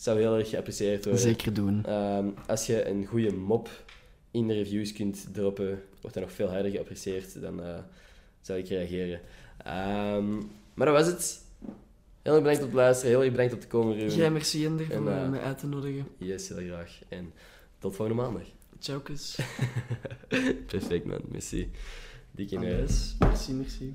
[0.03, 1.23] zou heel erg geapprecieerd worden.
[1.23, 1.85] Zeker doen.
[1.85, 3.69] Ehm, als je een goede mop
[4.31, 7.41] in de reviews kunt droppen, wordt dat nog veel harder geapprecieerd.
[7.41, 7.79] Dan eh,
[8.41, 9.21] zou ik reageren.
[9.65, 10.37] Ehm,
[10.75, 11.41] maar dat was het.
[12.23, 13.11] Heel erg bedankt om het luisteren.
[13.11, 14.17] Heel erg bedankt om te komen, Ruben.
[14.17, 16.07] Jij merci Ender En, voor eh, eh, mij uit te nodigen.
[16.17, 16.99] Yes, heel graag.
[17.09, 17.33] En
[17.79, 18.47] tot volgende maandag.
[18.79, 19.39] Ciao, kus.
[20.67, 21.21] Perfect, man.
[21.29, 21.71] Merci.
[22.31, 23.17] Dikke neus.
[23.19, 23.95] Merci, merci.